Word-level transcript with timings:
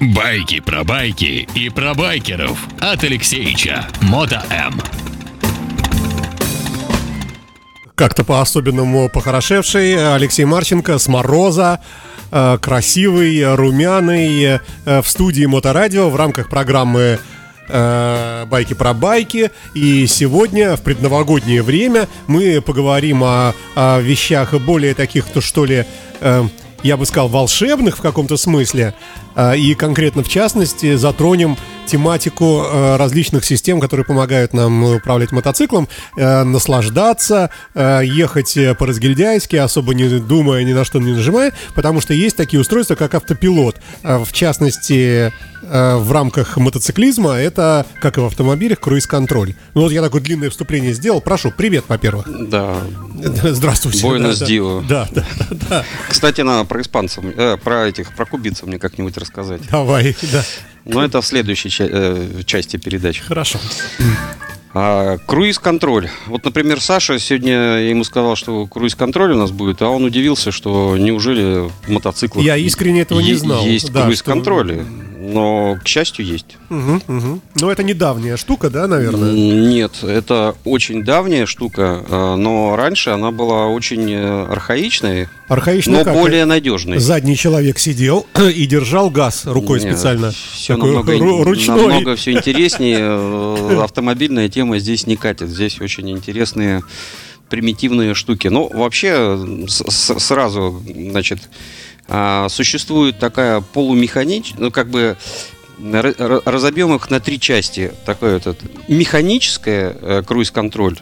Байки 0.00 0.60
про 0.60 0.82
байки 0.82 1.46
и 1.54 1.68
про 1.68 1.92
байкеров 1.92 2.58
от 2.80 3.04
Алексеича 3.04 3.86
Мото 4.00 4.42
М. 4.50 4.80
Как-то 7.96 8.24
по-особенному 8.24 9.10
похорошевший 9.10 10.14
Алексей 10.14 10.46
Марченко 10.46 10.96
с 10.96 11.06
Мороза, 11.06 11.80
э, 12.32 12.56
красивый, 12.62 13.54
румяный, 13.54 14.44
э, 14.44 14.60
в 14.86 15.06
студии 15.06 15.44
Моторадио 15.44 16.08
в 16.08 16.16
рамках 16.16 16.48
программы 16.48 17.18
э, 17.68 18.46
«Байки 18.46 18.72
про 18.72 18.94
байки». 18.94 19.50
И 19.74 20.06
сегодня, 20.06 20.76
в 20.76 20.80
предновогоднее 20.80 21.62
время, 21.62 22.08
мы 22.26 22.62
поговорим 22.62 23.22
о, 23.22 23.52
о 23.74 24.00
вещах 24.00 24.54
более 24.54 24.94
таких, 24.94 25.26
то 25.26 25.42
что 25.42 25.66
ли, 25.66 25.84
я 26.82 26.96
бы 26.96 27.04
сказал, 27.04 27.28
волшебных 27.28 27.98
в 27.98 28.00
каком-то 28.00 28.38
смысле, 28.38 28.94
и 29.56 29.74
конкретно 29.74 30.22
в 30.22 30.28
частности 30.28 30.96
затронем 30.96 31.56
тематику 31.90 32.62
э, 32.62 32.96
различных 32.96 33.44
систем, 33.44 33.80
которые 33.80 34.06
помогают 34.06 34.52
нам 34.54 34.94
управлять 34.94 35.32
мотоциклом, 35.32 35.88
э, 36.16 36.44
наслаждаться, 36.44 37.50
э, 37.74 38.02
ехать 38.04 38.56
по-разгильдяйски, 38.78 39.56
особо 39.56 39.94
не 39.94 40.08
думая, 40.20 40.62
ни 40.62 40.72
на 40.72 40.84
что 40.84 41.00
не 41.00 41.12
нажимая, 41.12 41.52
потому 41.74 42.00
что 42.00 42.14
есть 42.14 42.36
такие 42.36 42.60
устройства, 42.60 42.94
как 42.94 43.14
автопилот. 43.14 43.76
В 44.02 44.32
частности, 44.32 45.32
в 45.62 46.12
рамках 46.12 46.56
мотоциклизма 46.56 47.32
это, 47.32 47.86
как 48.00 48.18
и 48.18 48.20
в 48.20 48.24
автомобилях, 48.24 48.80
круиз-контроль. 48.80 49.54
Ну 49.74 49.82
вот 49.82 49.92
я 49.92 50.02
такое 50.02 50.20
длинное 50.20 50.50
вступление 50.50 50.92
сделал. 50.94 51.20
Прошу, 51.20 51.52
привет, 51.56 51.84
во-первых. 51.88 52.26
Да. 52.48 52.76
Здравствуйте. 53.42 54.02
Буэнос 54.02 54.38
да, 54.38 54.46
дио. 54.46 54.80
Да, 54.88 55.08
да, 55.10 55.24
да, 55.38 55.46
да. 55.68 55.84
Кстати, 56.08 56.40
надо 56.40 56.64
про 56.64 56.80
испанцев, 56.80 57.24
э, 57.24 57.56
про 57.56 57.88
этих, 57.88 58.14
про 58.14 58.24
кубинцев 58.24 58.66
мне 58.66 58.78
как-нибудь 58.78 59.16
рассказать. 59.20 59.60
Давай, 59.70 60.16
да. 60.32 60.42
Но 60.84 61.04
это 61.04 61.20
в 61.20 61.26
следующей 61.26 61.68
ча- 61.70 61.86
э, 61.88 62.42
части 62.46 62.76
передачи. 62.78 63.22
Хорошо. 63.22 63.58
А, 64.72 65.18
круиз-контроль. 65.26 66.08
Вот, 66.26 66.44
например, 66.44 66.80
Саша 66.80 67.18
сегодня 67.18 67.52
я 67.52 67.88
ему 67.90 68.04
сказал, 68.04 68.36
что 68.36 68.66
круиз-контроль 68.66 69.32
у 69.32 69.36
нас 69.36 69.50
будет, 69.50 69.82
а 69.82 69.88
он 69.88 70.04
удивился, 70.04 70.52
что 70.52 70.96
неужели 70.96 71.68
мотоциклы 71.88 72.42
Я 72.44 72.56
искренне 72.56 73.00
этого 73.02 73.18
не 73.20 73.34
знал. 73.34 73.64
Есть 73.66 73.92
Да, 73.92 74.02
круиз-контроли, 74.02 74.84
но, 75.32 75.78
к 75.82 75.86
счастью, 75.88 76.24
есть. 76.26 76.56
Мгм, 76.68 77.02
мгм. 77.06 77.40
Ну, 77.54 77.70
это 77.70 77.82
недавняя 77.82 78.36
штука, 78.36 78.70
да, 78.70 78.86
наверное? 78.86 79.32
Нет, 79.32 80.02
это 80.02 80.54
очень 80.64 81.04
давняя 81.04 81.46
штука, 81.46 82.04
э, 82.08 82.34
но 82.36 82.76
раньше 82.76 83.10
она 83.10 83.30
была 83.30 83.66
очень 83.66 84.10
э, 84.12 84.44
архаичной, 84.50 85.28
Архаично 85.48 85.98
но 85.98 86.04
как? 86.04 86.14
более 86.14 86.44
надежной. 86.44 86.98
Задний 86.98 87.36
человек 87.36 87.78
сидел 87.78 88.26
и 88.54 88.66
держал 88.66 89.10
газ 89.10 89.46
рукой 89.46 89.80
Нет, 89.80 89.92
специально. 89.94 90.30
Все 90.30 90.74
Такой 90.76 90.94
намного, 90.94 91.12
ру- 91.14 91.42
ручной. 91.42 91.76
намного 91.76 92.16
все 92.16 92.32
интереснее. 92.32 92.98
Э, 93.00 93.80
Автомобильная 93.82 94.48
тема 94.48 94.78
здесь 94.78 95.06
не 95.06 95.16
катит. 95.16 95.48
Здесь 95.48 95.80
очень 95.80 96.10
интересные 96.10 96.82
примитивные 97.50 98.14
штуки. 98.14 98.48
Ну, 98.48 98.70
вообще, 98.72 99.66
сразу, 99.68 100.82
значит, 100.86 101.40
а, 102.08 102.48
существует 102.48 103.18
такая 103.18 103.60
полумеханическая, 103.60 104.60
ну, 104.60 104.70
как 104.70 104.88
бы 104.88 105.16
разобьем 105.80 106.94
их 106.94 107.10
на 107.10 107.20
три 107.20 107.40
части. 107.40 107.92
Такое 108.04 108.40
вот 108.44 108.58
механическое 108.88 109.96
э, 110.00 110.22
круиз-контроль, 110.26 110.98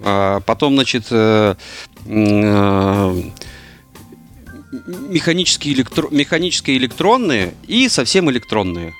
а 0.00 0.40
потом, 0.40 0.74
значит, 0.74 1.06
э, 1.10 1.54
э, 2.06 3.22
механические, 5.08 5.74
электро... 5.74 6.08
механические 6.10 6.76
электронные 6.76 7.54
и 7.66 7.88
совсем 7.88 8.30
электронные. 8.30 8.94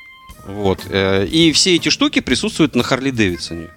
Вот. 0.46 0.80
И 0.92 1.52
все 1.55 1.77
эти 1.77 1.88
штуки 1.88 2.20
присутствуют 2.20 2.74
на 2.74 2.82
Харли 2.82 3.10
Дэвидсоне. 3.10 3.70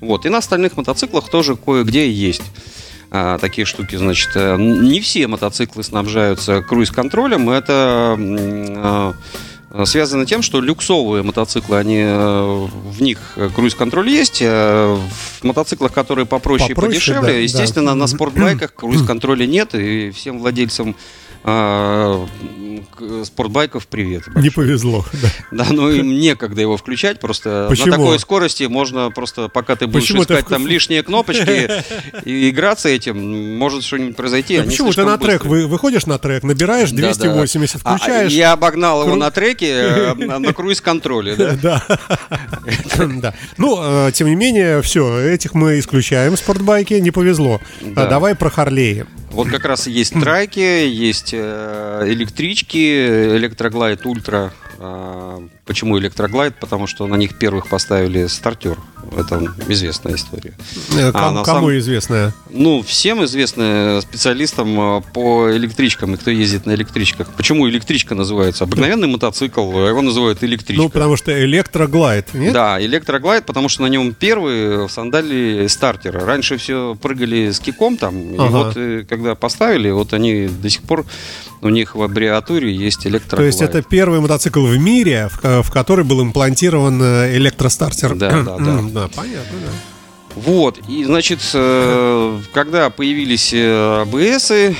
Вот. 0.00 0.26
И 0.26 0.28
на 0.28 0.38
остальных 0.38 0.76
мотоциклах 0.76 1.28
тоже 1.30 1.56
кое-где 1.56 2.10
есть 2.10 2.42
а, 3.10 3.38
такие 3.38 3.64
штуки. 3.64 3.96
Значит, 3.96 4.30
э, 4.34 4.56
не 4.58 5.00
все 5.00 5.26
мотоциклы 5.26 5.82
снабжаются 5.82 6.60
круиз-контролем. 6.62 7.48
Это 7.50 8.16
а, 8.18 9.14
связано 9.84 10.26
тем, 10.26 10.42
что 10.42 10.60
люксовые 10.60 11.22
мотоциклы, 11.22 11.76
они 11.76 11.98
э, 11.98 12.66
в 12.66 13.02
них 13.02 13.18
круиз-контроль 13.54 14.08
есть. 14.08 14.40
а 14.42 14.96
В 15.40 15.44
мотоциклах, 15.44 15.92
которые 15.92 16.26
попроще, 16.26 16.74
Попроще, 16.74 16.92
и 16.92 16.98
подешевле, 16.98 17.20
да, 17.20 17.32
да. 17.34 17.38
естественно, 17.38 17.94
на 17.94 18.06
Мгм. 18.06 18.14
спортбайках 18.14 18.74
круиз-контроля 18.76 19.46
нет. 19.46 19.74
И 19.74 20.10
всем 20.10 20.38
владельцам 20.38 20.96
а, 21.48 22.26
спортбайков 23.24 23.86
привет. 23.86 24.26
Не 24.28 24.32
большой. 24.34 24.50
повезло. 24.50 25.04
да. 25.52 25.64
Да, 25.64 25.66
ну 25.70 25.88
им 25.90 26.18
некогда 26.18 26.60
его 26.60 26.76
включать, 26.76 27.20
просто 27.20 27.66
Почему? 27.68 27.86
на 27.86 27.92
такой 27.92 28.18
скорости 28.18 28.64
можно 28.64 29.10
просто, 29.10 29.48
пока 29.48 29.76
ты 29.76 29.86
будешь 29.86 30.02
Почему 30.04 30.24
ты 30.24 30.34
искать 30.34 30.46
в- 30.46 30.48
там 30.48 30.66
лишние 30.66 31.02
кнопочки 31.04 31.70
и 32.24 32.50
играться 32.50 32.88
этим, 32.88 33.56
может 33.58 33.84
что-нибудь 33.84 34.16
произойти. 34.16 34.58
Да 34.58 34.64
почему 34.64 34.92
ты 34.92 35.04
на 35.04 35.18
трек 35.18 35.44
вы, 35.44 35.66
выходишь 35.66 36.06
на 36.06 36.18
трек, 36.18 36.42
набираешь 36.42 36.90
Да, 36.90 36.96
да. 36.96 37.14
280, 37.14 37.80
А, 37.84 37.96
включаешь. 37.96 38.32
я 38.32 38.52
обогнал 38.52 39.04
его 39.04 39.14
на 39.14 39.30
треке 39.30 39.70
э, 39.70 40.14
на 40.14 40.52
круиз-контроле, 40.52 41.36
да? 41.36 41.56
Да. 41.62 41.98
Да. 43.06 43.34
Ну, 43.56 43.78
э, 44.08 44.10
тем 44.12 44.26
не 44.28 44.34
менее, 44.34 44.82
все, 44.82 45.18
этих 45.20 45.54
мы 45.54 45.78
исключаем 45.78 46.36
спортбайки, 46.36 46.94
не 46.94 47.10
повезло. 47.10 47.60
Да. 47.82 48.04
А 48.04 48.08
Давай 48.08 48.34
про 48.34 48.50
Харлеи. 48.50 49.06
Вот 49.36 49.48
как 49.48 49.66
раз 49.66 49.86
есть 49.86 50.14
трайки, 50.18 50.86
есть 50.86 51.34
э, 51.34 52.04
электрички, 52.06 53.36
электроглайд 53.36 54.06
ультра. 54.06 54.50
А, 55.66 55.68
Почему 55.68 55.98
электроглайд? 55.98 56.54
Потому 56.60 56.86
что 56.86 57.06
на 57.06 57.16
них 57.16 57.36
первых 57.38 57.68
поставили 57.68 58.26
стартер. 58.28 58.76
Это 59.16 59.54
известная 59.68 60.14
история. 60.16 60.52
Э, 60.96 61.10
А, 61.10 61.12
ком- 61.12 61.34
на 61.34 61.44
Кому 61.44 61.76
известная? 61.78 62.34
Ну, 62.50 62.82
всем 62.82 63.24
известно 63.24 64.00
специалистам 64.02 64.98
э, 64.98 65.02
по 65.12 65.50
электричкам 65.52 66.14
и 66.14 66.16
кто 66.16 66.30
ездит 66.30 66.66
на 66.66 66.74
электричках. 66.74 67.28
Почему 67.36 67.68
электричка 67.68 68.14
называется? 68.14 68.64
Обыкновенный 68.64 69.06
мотоцикл, 69.06 69.60
а 69.78 69.88
его 69.88 70.02
называют 70.02 70.42
электричка. 70.42 70.82
Ну, 70.82 70.88
потому 70.88 71.16
что 71.16 71.32
электроглайд, 71.44 72.34
нет? 72.34 72.52
Да, 72.52 72.82
электроглайд, 72.84 73.44
потому 73.46 73.68
что 73.68 73.82
на 73.82 73.86
нем 73.86 74.12
первые 74.14 74.86
в 74.88 74.90
сандали 74.92 75.66
стартера. 75.68 76.24
Раньше 76.24 76.56
все 76.56 76.96
прыгали 77.00 77.50
с 77.52 77.60
киком 77.60 77.96
там, 77.96 78.34
и 78.34 78.38
Ага. 78.38 78.48
вот 78.50 78.76
э, 78.76 79.04
когда 79.08 79.34
поставили, 79.36 79.90
вот 79.90 80.12
они 80.12 80.48
до 80.48 80.68
сих 80.68 80.82
пор, 80.82 81.04
у 81.62 81.68
них 81.68 81.94
в 81.94 82.02
аббревиатуре 82.02 82.74
есть 82.74 83.02
То 83.04 83.08
электроглайд. 83.08 83.52
есть 83.54 83.62
это 83.62 83.82
первый 83.82 84.20
мотоцикл 84.20 84.66
в 84.66 84.76
мире, 84.78 85.28
в, 85.30 85.55
в 85.62 85.70
который 85.70 86.04
был 86.04 86.22
имплантирован 86.22 87.00
э, 87.02 87.36
электростартер. 87.36 88.14
Да, 88.14 88.42
да, 88.42 88.56
да. 88.58 88.82
Да, 88.82 89.08
понятно, 89.14 89.58
да. 89.64 89.72
Вот, 90.36 90.78
и, 90.86 91.04
значит, 91.04 91.40
э, 91.54 92.40
когда 92.52 92.90
появились 92.90 93.52
э, 93.54 94.02
АБСы, 94.02 94.76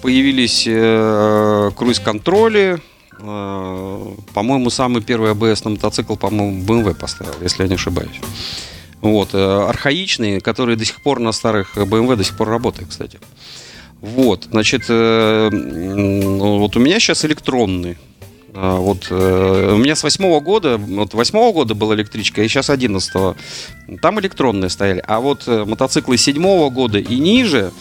появились 0.00 0.64
э, 0.66 1.70
круиз-контроли, 1.76 2.78
э, 3.18 4.06
по-моему, 4.32 4.70
самый 4.70 5.02
первый 5.02 5.32
АБС 5.32 5.64
на 5.64 5.70
мотоцикл, 5.70 6.14
по-моему, 6.14 6.62
BMW 6.62 6.94
поставил, 6.94 7.34
если 7.42 7.64
я 7.64 7.68
не 7.68 7.74
ошибаюсь. 7.74 8.20
Вот, 9.00 9.30
э, 9.32 9.66
архаичные, 9.68 10.40
которые 10.40 10.76
до 10.76 10.84
сих 10.84 11.02
пор 11.02 11.18
на 11.18 11.32
старых 11.32 11.76
BMW 11.76 12.16
до 12.16 12.24
сих 12.24 12.36
пор 12.36 12.48
работают, 12.48 12.90
кстати. 12.90 13.18
Вот, 14.00 14.48
значит, 14.50 14.84
э, 14.88 15.50
вот 15.50 16.76
у 16.76 16.80
меня 16.80 17.00
сейчас 17.00 17.24
электронный. 17.24 17.98
А, 18.54 18.78
Вот 18.78 19.06
э, 19.10 19.72
у 19.74 19.78
меня 19.78 19.94
с 19.94 20.02
восьмого 20.02 20.40
года, 20.40 20.78
вот 20.78 21.14
восьмого 21.14 21.52
года 21.52 21.74
была 21.74 21.94
электричка, 21.94 22.42
и 22.42 22.48
сейчас 22.48 22.70
одиннадцатого. 22.70 23.36
Там 24.02 24.20
электронные 24.20 24.70
стояли. 24.70 25.02
А 25.06 25.20
вот 25.20 25.44
э, 25.46 25.64
мотоциклы 25.64 26.16
седьмого 26.16 26.70
года 26.70 26.98
и 26.98 27.18
ниже, 27.18 27.72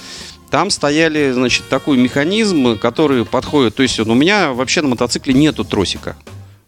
там 0.50 0.70
стояли, 0.70 1.32
значит, 1.32 1.70
такой 1.70 1.98
механизм, 1.98 2.78
который 2.78 3.26
подходит. 3.26 3.76
То 3.76 3.84
есть 3.84 4.00
у 4.00 4.14
меня 4.14 4.54
вообще 4.54 4.82
на 4.82 4.90
мотоцикле 4.90 5.34
нету 5.34 5.64
тросика. 5.64 6.16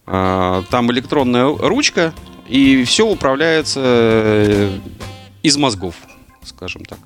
А, 0.05 0.63
Там 0.69 0.91
электронная 0.91 1.45
ручка, 1.45 2.13
и 2.47 2.83
все 2.83 3.07
управляется 3.07 3.81
э, 3.83 4.77
из 5.43 5.57
мозгов, 5.57 5.95
скажем 6.43 6.85
так. 6.85 6.99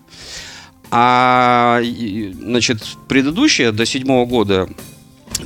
А, 0.91 1.81
значит, 1.81 2.83
предыдущая 3.07 3.71
до 3.71 3.86
седьмого 3.86 4.25
года 4.25 4.69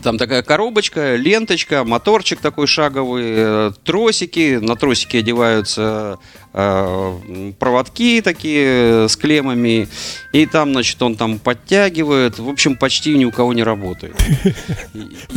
там 0.02 0.18
такая 0.18 0.44
коробочка, 0.44 1.16
ленточка, 1.16 1.84
моторчик 1.84 2.40
такой 2.40 2.68
шаговый, 2.68 3.24
э, 3.26 3.72
тросики. 3.84 4.60
На 4.62 4.76
тросики 4.76 5.18
одеваются 5.18 6.20
э, 6.54 7.54
проводки 7.60 8.22
такие 8.22 9.08
с 9.10 9.16
клеммами. 9.16 9.88
И 10.32 10.46
там, 10.46 10.72
значит, 10.72 11.02
он 11.02 11.16
там 11.16 11.40
подтягивает. 11.40 12.40
В 12.40 12.50
общем, 12.50 12.76
почти 12.76 13.18
ни 13.18 13.26
у 13.26 13.32
кого 13.32 13.54
не 13.54 13.64
работает. 13.64 14.16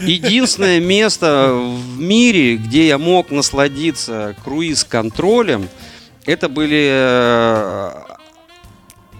Единственное, 0.00 0.80
место 0.80 1.52
в 1.52 2.00
мире, 2.00 2.56
где 2.56 2.86
я 2.88 2.98
мог 2.98 3.30
насладиться 3.30 4.34
круиз-контролем, 4.44 5.68
это 6.26 6.48
были 6.48 6.88
э, 6.90 7.90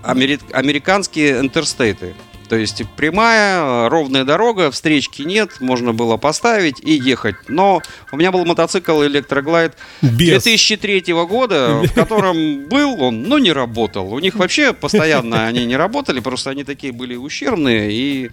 амери- 0.03 0.41
американские 0.53 1.41
интерстейты. 1.41 2.15
То 2.51 2.57
есть 2.57 2.83
прямая, 2.97 3.89
ровная 3.89 4.25
дорога, 4.25 4.73
встречки 4.73 5.23
нет, 5.23 5.61
можно 5.61 5.93
было 5.93 6.17
поставить 6.17 6.81
и 6.81 6.95
ехать. 6.95 7.37
Но 7.47 7.81
у 8.11 8.17
меня 8.17 8.33
был 8.33 8.45
мотоцикл 8.45 9.05
Электроглайд 9.05 9.77
Без. 10.03 10.43
2003 10.43 11.13
года, 11.29 11.81
в 11.85 11.93
котором 11.95 12.65
был 12.65 13.01
он, 13.01 13.23
но 13.23 13.39
не 13.39 13.53
работал. 13.53 14.13
У 14.13 14.19
них 14.19 14.35
вообще 14.35 14.73
постоянно 14.73 15.47
они 15.47 15.65
не 15.65 15.77
работали, 15.77 16.19
просто 16.19 16.51
они 16.51 16.65
такие 16.65 16.93
были 16.93 17.15
ущербные. 17.15 17.93
И, 17.93 18.31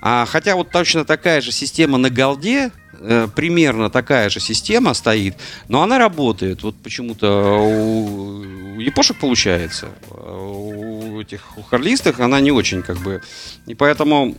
а, 0.00 0.26
хотя 0.26 0.56
вот 0.56 0.70
точно 0.70 1.04
такая 1.04 1.40
же 1.40 1.52
система 1.52 1.98
на 1.98 2.10
голде, 2.10 2.70
э, 2.98 3.28
примерно 3.34 3.90
такая 3.90 4.28
же 4.30 4.40
система 4.40 4.94
стоит, 4.94 5.36
но 5.68 5.82
она 5.82 5.98
работает. 5.98 6.62
Вот 6.62 6.76
почему-то 6.76 7.58
у, 7.58 8.76
у 8.76 8.80
япошек 8.80 9.18
получается. 9.18 9.88
а 10.10 10.38
У 10.38 11.20
этих 11.20 11.56
у 11.56 11.62
харлистых 11.62 12.20
она 12.20 12.40
не 12.40 12.52
очень 12.52 12.82
как 12.82 12.98
бы. 12.98 13.22
И 13.66 13.74
поэтому, 13.74 14.34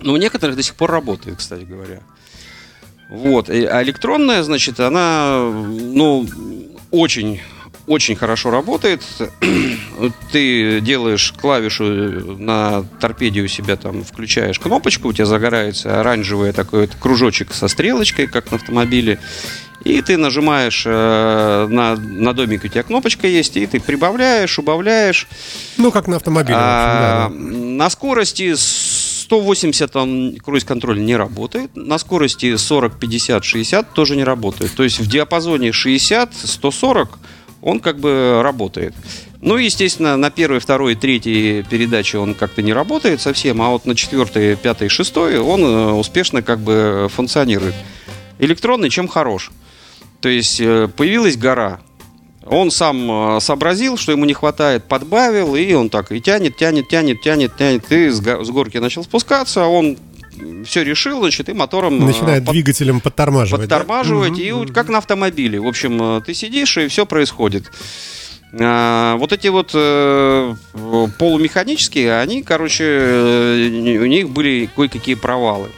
ну, 0.00 0.12
у 0.12 0.16
некоторых 0.16 0.56
до 0.56 0.62
сих 0.62 0.74
пор 0.74 0.90
работает, 0.90 1.38
кстати 1.38 1.64
говоря. 1.64 2.00
Вот. 3.08 3.50
А 3.50 3.82
электронная, 3.82 4.42
значит, 4.42 4.80
она, 4.80 5.50
ну, 5.52 6.26
очень, 6.90 7.40
очень 7.92 8.16
хорошо 8.16 8.50
работает. 8.50 9.02
Ты 10.32 10.80
делаешь 10.80 11.34
клавишу 11.38 11.84
на 12.38 12.84
торпеде 13.00 13.42
у 13.42 13.48
себя 13.48 13.76
там, 13.76 14.02
включаешь 14.02 14.58
кнопочку, 14.58 15.08
у 15.08 15.12
тебя 15.12 15.26
загорается 15.26 16.00
оранжевый 16.00 16.52
такой 16.52 16.82
вот 16.82 16.90
кружочек 16.98 17.52
со 17.52 17.68
стрелочкой, 17.68 18.26
как 18.26 18.50
на 18.50 18.56
автомобиле. 18.56 19.18
И 19.84 20.00
ты 20.00 20.16
нажимаешь 20.16 20.84
э, 20.86 21.66
на, 21.68 21.96
на 21.96 22.32
домике 22.32 22.68
у 22.68 22.70
тебя 22.70 22.84
кнопочка 22.84 23.26
есть, 23.26 23.56
и 23.56 23.66
ты 23.66 23.80
прибавляешь, 23.80 24.58
убавляешь. 24.58 25.26
Ну, 25.76 25.90
как 25.90 26.06
на 26.06 26.16
автомобиле. 26.16 26.56
в 26.56 26.60
общем, 26.60 26.68
А, 26.70 27.28
да, 27.28 27.28
да. 27.28 27.34
На 27.34 27.90
скорости 27.90 28.54
180 28.54 29.96
он 29.96 30.36
круиз-контроль 30.36 31.02
не 31.02 31.16
работает. 31.16 31.74
На 31.74 31.98
скорости 31.98 32.54
40, 32.54 32.98
50, 33.00 33.44
60 33.44 33.92
тоже 33.92 34.14
не 34.14 34.24
работает. 34.24 34.72
То 34.74 34.84
есть 34.84 35.00
в 35.00 35.08
диапазоне 35.08 35.72
60, 35.72 36.32
140 36.32 37.18
он 37.62 37.80
как 37.80 37.98
бы 37.98 38.40
работает. 38.42 38.94
Ну, 39.40 39.56
естественно, 39.56 40.16
на 40.16 40.30
первой, 40.30 40.58
второй, 40.58 40.94
третьей 40.94 41.62
передаче 41.62 42.18
он 42.18 42.34
как-то 42.34 42.60
не 42.62 42.72
работает 42.72 43.20
совсем, 43.20 43.62
а 43.62 43.70
вот 43.70 43.86
на 43.86 43.94
четвертой, 43.94 44.56
пятой, 44.56 44.88
шестой 44.88 45.38
он 45.38 45.62
э, 45.64 45.92
успешно 45.92 46.42
как 46.42 46.60
бы 46.60 47.08
функционирует. 47.12 47.74
Электронный 48.38 48.90
чем 48.90 49.08
хорош? 49.08 49.50
То 50.20 50.28
есть 50.28 50.60
э, 50.60 50.88
появилась 50.96 51.36
гора, 51.36 51.80
он 52.46 52.70
сам 52.70 53.36
э, 53.36 53.40
сообразил, 53.40 53.96
что 53.96 54.12
ему 54.12 54.24
не 54.24 54.34
хватает, 54.34 54.84
подбавил, 54.84 55.54
и 55.56 55.72
он 55.72 55.88
так 55.88 56.12
и 56.12 56.20
тянет, 56.20 56.56
тянет, 56.56 56.88
тянет, 56.88 57.22
тянет, 57.22 57.56
тянет. 57.56 57.90
И 57.92 58.08
с, 58.08 58.20
го- 58.20 58.44
с 58.44 58.50
горки 58.50 58.78
начал 58.78 59.04
спускаться, 59.04 59.64
он 59.64 59.96
все 60.66 60.82
решил, 60.84 61.20
значит, 61.20 61.48
и 61.48 61.52
мотором 61.52 62.02
э, 62.02 62.06
Начинает 62.06 62.44
под- 62.44 62.52
двигателем 62.54 63.00
подтормаживать. 63.00 63.68
да? 63.68 63.78
подтормаживать, 63.78 64.30
Мгм, 64.32 64.40
и 64.40 64.52
мгм. 64.52 64.68
как 64.72 64.88
на 64.88 64.98
автомобиле. 64.98 65.60
В 65.60 65.66
общем, 65.66 66.02
э, 66.18 66.20
ты 66.24 66.34
сидишь, 66.34 66.76
и 66.78 66.88
все 66.88 67.06
происходит. 67.06 67.70
А, 68.60 69.16
вот 69.16 69.32
эти 69.32 69.48
вот 69.48 69.70
э, 69.74 70.54
полумеханические, 71.18 72.18
они, 72.20 72.42
короче, 72.42 72.84
э, 72.84 73.98
у 73.98 74.06
них 74.06 74.28
были 74.30 74.68
кое-какие 74.76 75.14
провалы. 75.14 75.70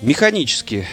Механические. 0.00 0.86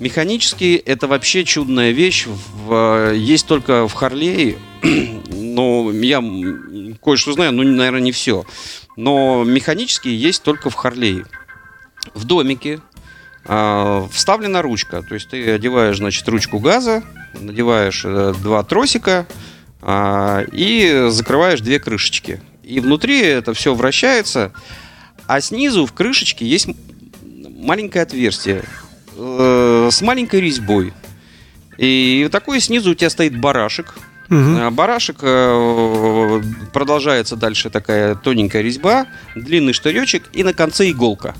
Механические 0.00 0.78
это 0.78 1.06
вообще 1.06 1.44
чудная 1.44 1.90
вещь. 1.92 2.26
В- 2.26 3.12
есть 3.14 3.46
только 3.46 3.86
в 3.86 3.92
Харлее. 3.92 4.56
Но 5.30 5.90
я 5.92 6.20
кое-что 7.02 7.32
знаю, 7.34 7.52
ну, 7.52 7.62
наверное, 7.62 8.00
не 8.00 8.12
все. 8.12 8.44
Но 8.96 9.44
механические 9.44 10.20
есть 10.20 10.42
только 10.42 10.70
в 10.70 10.74
Харлее. 10.74 11.26
В 12.14 12.24
домике 12.24 12.80
а, 13.44 14.06
вставлена 14.12 14.62
ручка. 14.62 15.02
То 15.02 15.14
есть 15.14 15.28
ты 15.28 15.50
одеваешь, 15.50 15.96
значит, 15.96 16.28
ручку 16.28 16.58
газа, 16.58 17.02
надеваешь 17.34 18.02
э, 18.04 18.34
два 18.42 18.62
тросика 18.62 19.26
а, 19.80 20.44
и 20.52 21.06
закрываешь 21.08 21.60
две 21.60 21.78
крышечки. 21.78 22.40
И 22.62 22.80
внутри 22.80 23.20
это 23.20 23.54
все 23.54 23.74
вращается, 23.74 24.52
а 25.26 25.40
снизу 25.40 25.86
в 25.86 25.92
крышечке 25.92 26.46
есть 26.46 26.68
маленькое 27.22 28.02
отверстие 28.02 28.64
э, 29.16 29.88
с 29.90 30.00
маленькой 30.02 30.40
резьбой. 30.40 30.92
И 31.78 32.28
такой 32.30 32.60
снизу 32.60 32.90
у 32.90 32.94
тебя 32.94 33.10
стоит 33.10 33.40
барашек. 33.40 33.94
А 34.32 34.70
Барашек 34.70 35.18
э, 35.22 36.42
продолжается 36.72 37.36
дальше 37.36 37.70
такая 37.70 38.14
тоненькая 38.14 38.62
резьба, 38.62 39.06
длинный 39.34 39.72
штыречек 39.72 40.24
и 40.32 40.42
на 40.42 40.54
конце 40.54 40.90
иголка. 40.90 41.34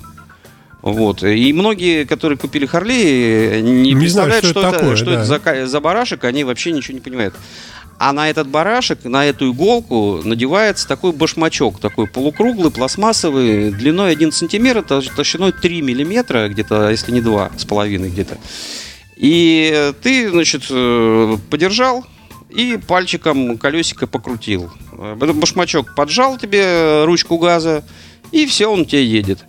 Вот. 0.81 1.23
И 1.23 1.53
многие, 1.53 2.03
которые 2.03 2.37
купили 2.37 2.65
Харли, 2.65 3.61
не, 3.61 3.93
Не 3.93 3.95
представляют, 3.95 4.43
знают, 4.43 4.45
что 4.45 4.59
что, 4.59 4.69
это 4.69 4.77
такое, 4.77 4.95
что 4.97 5.05
да. 5.05 5.11
это 5.13 5.25
за, 5.25 5.67
за 5.67 5.79
барашек, 5.79 6.23
они 6.25 6.43
вообще 6.43 6.71
ничего 6.71 6.95
не 6.95 7.01
понимают. 7.01 7.35
А 7.97 8.11
на 8.11 8.29
этот 8.29 8.49
барашек, 8.49 9.05
на 9.05 9.25
эту 9.25 9.51
иголку 9.51 10.19
надевается 10.25 10.87
такой 10.87 11.13
башмачок, 11.13 11.79
такой 11.79 12.07
полукруглый, 12.07 12.69
пластмассовый, 12.69 13.71
длиной 13.71 14.11
1 14.11 14.31
сантиметр, 14.33 14.79
тол- 14.79 15.09
толщиной 15.15 15.53
3 15.53 15.81
миллиметра, 15.81 16.49
где-то, 16.49 16.89
если 16.89 17.11
не 17.11 17.21
2, 17.21 17.51
с 17.57 17.63
половиной 17.63 18.09
где-то. 18.09 18.37
И 19.15 19.93
ты, 20.01 20.29
значит, 20.29 20.63
э, 20.69 21.37
подержал 21.49 22.05
и 22.55 22.77
пальчиком 22.77 23.57
колесико 23.57 24.07
покрутил. 24.07 24.71
Э, 24.93 25.15
Этот 25.21 25.35
башмачок 25.35 25.95
поджал 25.95 26.37
тебе 26.37 27.03
ручку 27.05 27.37
газа, 27.37 27.83
и 28.31 28.45
все, 28.45 28.67
он 28.67 28.85
тебе 28.85 29.05
едет. 29.05 29.39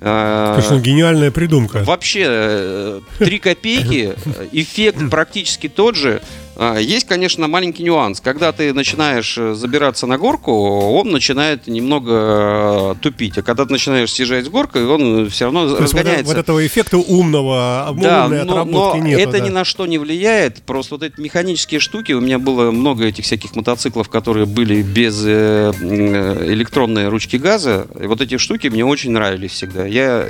Э, 0.00 0.54
Конечно, 0.56 0.80
гениальная 0.80 1.30
придумка. 1.30 1.82
Вообще, 1.84 2.24
э, 2.28 3.00
3 3.18 3.38
копейки, 3.38 4.14
э, 4.24 4.48
эффект 4.52 5.10
практически 5.10 5.68
тот 5.68 5.96
же. 5.96 6.20
А, 6.58 6.78
Есть, 6.78 7.06
конечно, 7.06 7.48
маленький 7.48 7.82
нюанс. 7.82 8.20
Когда 8.20 8.50
ты 8.52 8.72
начинаешь 8.72 9.36
э, 9.36 9.54
забираться 9.54 10.06
на 10.06 10.16
горку, 10.16 10.52
он 10.52 11.10
начинает 11.10 11.66
немного 11.66 12.12
э, 12.12 12.94
тупить. 13.02 13.36
А 13.36 13.42
когда 13.42 13.66
ты 13.66 13.72
начинаешь 13.72 14.12
съезжать 14.12 14.46
с 14.46 14.48
горкой, 14.48 14.86
он 14.86 15.28
все 15.28 15.44
равно 15.44 15.64
То 15.64 15.82
есть 15.82 15.92
вот, 15.92 16.00
разгоняется. 16.00 16.34
вот 16.34 16.40
этого 16.40 16.66
эффекта 16.66 16.96
умного, 16.96 17.94
Да, 18.00 18.24
умной 18.24 18.44
но, 18.44 18.64
но 18.64 18.96
нету, 18.96 19.20
это 19.20 19.32
да. 19.32 19.40
ни 19.40 19.50
на 19.50 19.64
что 19.64 19.86
не 19.86 19.98
влияет. 19.98 20.62
Просто 20.62 20.94
вот 20.94 21.02
эти 21.02 21.20
механические 21.20 21.78
штуки, 21.78 22.12
у 22.12 22.20
меня 22.20 22.38
было 22.38 22.70
много 22.70 23.04
этих 23.04 23.24
всяких 23.24 23.54
мотоциклов, 23.54 24.08
которые 24.08 24.46
были 24.46 24.80
без 24.82 25.22
э, 25.26 25.72
электронной 25.80 27.08
ручки 27.08 27.36
газа. 27.36 27.86
И 28.00 28.06
вот 28.06 28.22
эти 28.22 28.38
штуки 28.38 28.68
мне 28.68 28.84
очень 28.84 29.10
нравились 29.10 29.52
всегда. 29.52 29.84
Я, 29.86 30.26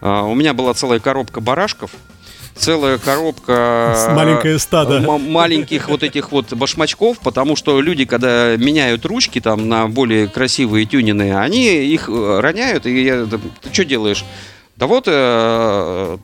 а, 0.00 0.22
у 0.24 0.34
меня 0.34 0.52
была 0.52 0.74
целая 0.74 0.98
коробка 0.98 1.40
барашков. 1.40 1.92
Целая 2.56 2.98
коробка 2.98 4.10
маленькое 4.12 4.58
стадо. 4.58 5.00
маленьких 5.00 5.88
вот 5.88 6.02
этих 6.02 6.30
вот 6.30 6.52
башмачков, 6.52 7.18
потому 7.18 7.56
что 7.56 7.80
люди, 7.80 8.04
когда 8.04 8.56
меняют 8.56 9.04
ручки 9.04 9.40
там 9.40 9.68
на 9.68 9.88
более 9.88 10.28
красивые 10.28 10.86
тюнины, 10.86 11.36
они 11.36 11.66
их 11.66 12.08
э, 12.08 12.40
роняют, 12.40 12.86
и 12.86 13.02
я, 13.02 13.26
ты 13.26 13.38
что 13.72 13.84
делаешь? 13.84 14.24
Да 14.76 14.86
вот 14.86 15.04
э, 15.06 16.18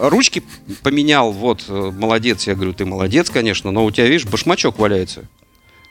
ручки 0.00 0.42
поменял, 0.82 1.32
вот 1.32 1.64
э, 1.68 1.92
молодец. 1.96 2.46
Я 2.46 2.54
говорю, 2.54 2.74
ты 2.74 2.84
молодец, 2.84 3.30
конечно, 3.30 3.70
но 3.70 3.84
у 3.84 3.90
тебя, 3.90 4.06
видишь, 4.06 4.26
башмачок 4.26 4.78
валяется. 4.78 5.24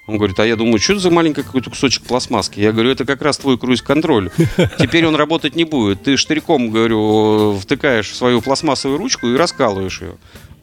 Он 0.05 0.17
говорит, 0.17 0.37
а 0.39 0.45
я 0.45 0.57
думаю, 0.57 0.79
что 0.79 0.93
это 0.93 1.01
за 1.01 1.11
маленький 1.11 1.43
какой-то 1.43 1.69
кусочек 1.69 2.03
пластмасски? 2.03 2.59
Я 2.59 2.73
говорю, 2.73 2.89
это 2.89 3.05
как 3.05 3.21
раз 3.21 3.37
твой 3.37 3.57
круиз-контроль. 3.57 4.31
Теперь 4.77 5.05
он 5.05 5.15
работать 5.15 5.55
не 5.55 5.63
будет. 5.63 6.03
Ты 6.03 6.17
штырьком, 6.17 6.71
говорю, 6.71 7.57
втыкаешь 7.57 8.09
в 8.09 8.15
свою 8.15 8.41
пластмассовую 8.41 8.97
ручку 8.97 9.27
и 9.27 9.37
раскалываешь 9.37 10.01
ее. 10.01 10.15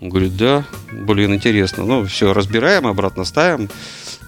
Он 0.03 0.11
говорит, 0.11 0.37
да, 0.37 0.65
блин, 0.93 1.35
интересно. 1.35 1.85
Ну, 1.85 2.05
все, 2.05 2.35
разбираем, 2.35 2.87
обратно 2.87 3.25
ставим, 3.25 3.71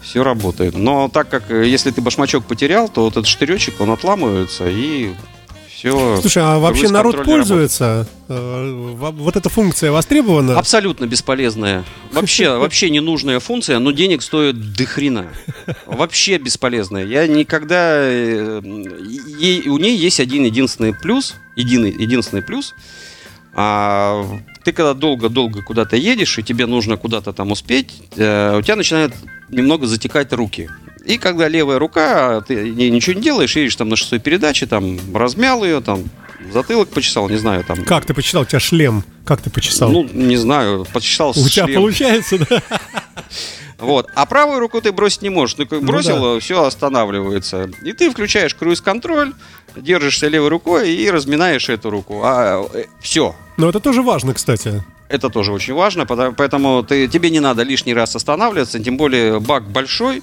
все 0.03 0.23
работает. 0.23 0.77
Но 0.77 1.09
так 1.09 1.29
как, 1.29 1.51
э, 1.51 1.67
если 1.67 1.91
ты 1.91 2.01
башмачок 2.01 2.45
потерял, 2.45 2.89
то 2.89 3.05
вот 3.05 3.13
этот 3.13 3.27
штыречек, 3.27 3.81
он 3.81 3.91
отламывается 3.91 4.69
и 4.69 5.13
все. 5.91 6.21
Слушай, 6.21 6.43
а 6.45 6.59
вообще 6.59 6.89
народ 6.89 7.25
пользуется? 7.25 8.07
Э, 8.29 8.93
во- 8.95 9.11
Вот 9.11 9.37
эта 9.37 9.49
функция 9.49 9.91
востребована? 9.91 10.59
Абсолютно 10.59 11.07
бесполезная. 11.07 11.85
Вообще, 12.13 12.51
вообще 12.59 12.91
ненужная 12.91 13.41
функция, 13.41 13.79
но 13.79 13.91
денег 13.91 14.23
стоит 14.23 14.75
до 14.75 14.85
хрена. 14.87 15.27
Вообще 15.87 16.39
бесполезная. 16.39 17.05
Я 17.05 17.27
никогда... 17.27 17.97
э, 18.01 18.61
ей- 19.39 19.69
у 19.69 19.79
нее 19.79 19.97
есть 19.97 20.21
один 20.21 20.45
единственный 20.45 20.95
плюс. 20.95 21.35
Единый, 21.57 21.91
единственный 21.91 22.43
плюс. 22.43 22.75
А, 23.55 24.25
ты 24.65 24.73
когда 24.73 24.95
долго-долго 24.95 25.63
куда-то 25.63 25.97
едешь, 25.97 26.39
и 26.39 26.43
тебе 26.43 26.67
нужно 26.67 26.97
куда-то 26.97 27.33
там 27.33 27.51
успеть, 27.51 27.91
э, 28.17 28.57
у 28.59 28.63
тебя 28.63 28.77
начинают 28.77 29.13
немного 29.51 29.87
затекать 29.87 30.33
руки. 30.33 30.71
И 31.05 31.19
когда 31.19 31.49
левая 31.49 31.79
рука, 31.79 32.41
ты 32.43 32.71
не- 32.71 32.91
ничего 32.91 33.15
не 33.15 33.23
делаешь, 33.23 33.57
едешь 33.57 33.77
там 33.77 33.89
на 33.89 33.97
шестой 33.97 34.19
передаче, 34.21 34.67
там 34.67 34.99
размял 35.15 35.65
ее, 35.65 35.81
там 35.81 36.05
затылок 36.53 36.89
почесал, 36.91 37.29
не 37.29 37.37
знаю, 37.39 37.65
там 37.65 37.85
Как 37.85 38.05
ты 38.07 38.15
почитал? 38.15 38.43
У 38.43 38.45
тебя 38.45 38.61
шлем. 38.61 39.05
Как 39.25 39.41
ты 39.41 39.51
почесал? 39.51 39.91
ну, 39.91 40.05
не 40.13 40.37
знаю, 40.37 40.87
почесал 40.93 41.31
У 41.31 41.49
тебя 41.49 41.65
шлем. 41.67 41.75
получается, 41.81 42.39
да? 42.39 42.63
Вот. 43.79 44.09
А 44.15 44.27
правую 44.27 44.61
руку 44.61 44.81
ты 44.81 44.93
бросить 44.93 45.23
не 45.23 45.31
можешь. 45.31 45.57
Ну, 45.59 45.67
как 45.67 45.81
Ну 45.81 45.87
бросил, 45.89 46.39
все 46.39 46.63
останавливается. 46.63 47.69
И 47.85 47.93
ты 47.93 48.11
включаешь 48.13 48.55
круиз-контроль, 48.55 49.33
держишься 49.75 50.29
левой 50.29 50.51
рукой 50.51 50.95
и 50.95 51.11
разминаешь 51.11 51.69
эту 51.69 51.91
руку. 51.91 52.21
А 52.23 52.65
все. 53.01 53.35
Но 53.57 53.69
это 53.69 53.81
тоже 53.81 54.03
важно, 54.03 54.35
кстати. 54.35 54.85
Это 55.09 55.31
тоже 55.31 55.53
очень 55.53 55.75
важно, 55.75 56.07
потому- 56.07 56.33
поэтому 56.33 56.85
ты, 56.85 57.09
тебе 57.09 57.29
не 57.31 57.41
надо 57.41 57.65
лишний 57.65 57.93
раз 57.93 58.15
останавливаться, 58.15 58.79
тем 58.79 58.97
более 58.97 59.41
бак 59.41 59.69
большой, 59.69 60.23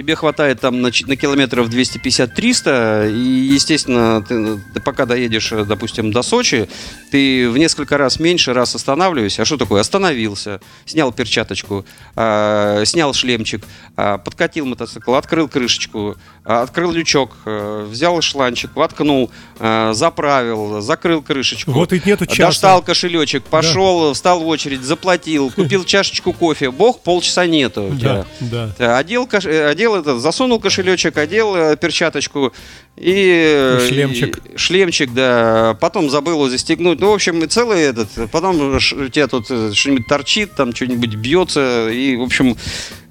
тебе 0.00 0.16
хватает 0.16 0.60
там 0.60 0.80
на, 0.80 0.90
на 1.06 1.16
километров 1.16 1.68
250-300, 1.68 3.12
и, 3.12 3.52
естественно, 3.52 4.24
ты, 4.26 4.58
ты 4.72 4.80
пока 4.80 5.04
доедешь, 5.04 5.52
э, 5.52 5.64
допустим, 5.64 6.10
до 6.10 6.22
Сочи, 6.22 6.68
ты 7.10 7.50
в 7.50 7.58
несколько 7.58 7.98
раз 7.98 8.18
меньше 8.18 8.54
раз 8.54 8.74
останавливаешься. 8.74 9.42
А 9.42 9.44
что 9.44 9.58
такое? 9.58 9.82
Остановился, 9.82 10.60
снял 10.86 11.12
перчаточку, 11.12 11.84
а, 12.16 12.82
снял 12.86 13.12
шлемчик, 13.12 13.62
а, 13.96 14.16
подкатил 14.16 14.64
мотоцикл, 14.64 15.14
открыл 15.14 15.48
крышечку, 15.48 16.16
открыл 16.44 16.90
лючок, 16.90 17.36
э, 17.44 17.86
взял 17.88 18.20
шланчик, 18.22 18.74
воткнул, 18.74 19.30
а, 19.58 19.92
заправил, 19.92 20.80
закрыл 20.80 21.22
крышечку. 21.22 21.70
Вот 21.72 21.92
и 21.92 22.00
нету 22.04 22.26
часа. 22.26 22.46
Достал 22.46 22.82
кошелечек, 22.82 23.44
пошел, 23.44 24.12
встал 24.14 24.40
в 24.40 24.46
очередь, 24.46 24.82
заплатил, 24.82 25.50
купил 25.50 25.84
чашечку 25.84 26.32
кофе. 26.32 26.70
Бог, 26.70 27.02
полчаса 27.02 27.46
нету. 27.46 27.90
Да, 27.92 28.26
да. 28.40 28.98
Одел, 28.98 29.28
э, 29.30 29.66
одел 29.66 29.96
этот, 29.96 30.20
засунул 30.20 30.58
кошелечек, 30.60 31.16
одел 31.18 31.54
э, 31.54 31.76
перчаточку 31.76 32.52
и, 32.96 33.78
И 33.80 33.88
шлемчик. 33.88 34.38
и 34.54 34.56
шлемчик, 34.58 35.12
да. 35.14 35.76
Потом 35.80 36.10
забыл 36.10 36.32
его 36.34 36.48
застегнуть. 36.50 37.00
Ну, 37.00 37.10
в 37.10 37.14
общем, 37.14 37.42
и 37.42 37.46
целый 37.46 37.80
этот. 37.80 38.08
Потом 38.30 38.78
ш- 38.78 39.08
тебя 39.08 39.26
тут 39.26 39.46
э, 39.50 39.72
что-нибудь 39.72 40.06
торчит, 40.06 40.54
там 40.54 40.74
что-нибудь 40.74 41.14
бьется. 41.14 41.88
И, 41.90 42.16
в 42.16 42.22
общем, 42.22 42.56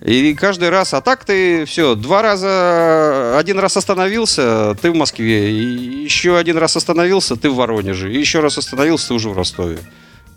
и 0.06 0.36
каждый 0.36 0.70
раз. 0.70 0.94
А 0.94 1.02
так 1.02 1.26
ты 1.26 1.66
все, 1.66 1.96
два 1.96 2.22
раза, 2.22 3.38
один 3.40 3.58
раз 3.58 3.78
остановился, 3.78 4.78
ты 4.82 4.92
в 4.92 4.96
Москве. 4.96 5.52
И 5.52 6.04
еще 6.04 6.38
один 6.38 6.58
раз 6.58 6.76
остановился, 6.78 7.36
ты 7.36 7.50
в 7.50 7.56
Воронеже. 7.56 8.14
И 8.14 8.20
еще 8.20 8.42
раз 8.42 8.58
остановился, 8.60 9.08
ты 9.08 9.14
уже 9.16 9.30
в 9.30 9.38
Ростове. 9.38 9.80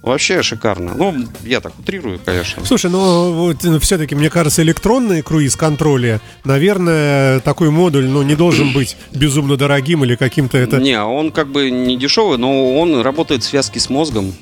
Вообще 0.02 0.42
шикарно. 0.42 0.94
Ну, 0.96 1.14
я 1.44 1.60
так 1.60 1.78
утрирую, 1.78 2.20
конечно. 2.24 2.64
Слушай, 2.64 2.90
ну 2.90 3.32
вот 3.32 3.82
все-таки, 3.82 4.16
мне 4.16 4.30
кажется, 4.30 4.62
электронные 4.62 5.22
круиз-контроли, 5.22 6.20
наверное, 6.44 7.38
такой 7.40 7.70
модуль, 7.70 8.06
ну, 8.06 8.22
не 8.22 8.34
должен 8.34 8.72
быть 8.74 8.96
безумно 9.12 9.56
дорогим 9.56 10.04
или 10.04 10.16
каким-то 10.16 10.58
это... 10.58 10.78
Не, 10.78 11.00
он 11.00 11.30
как 11.30 11.48
бы 11.48 11.70
не 11.70 11.96
дешевый, 11.96 12.36
но 12.36 12.76
он 12.78 13.00
работает 13.00 13.42
в 13.42 13.46
связке 13.46 13.78
с 13.78 13.88
мозгом, 13.88 14.34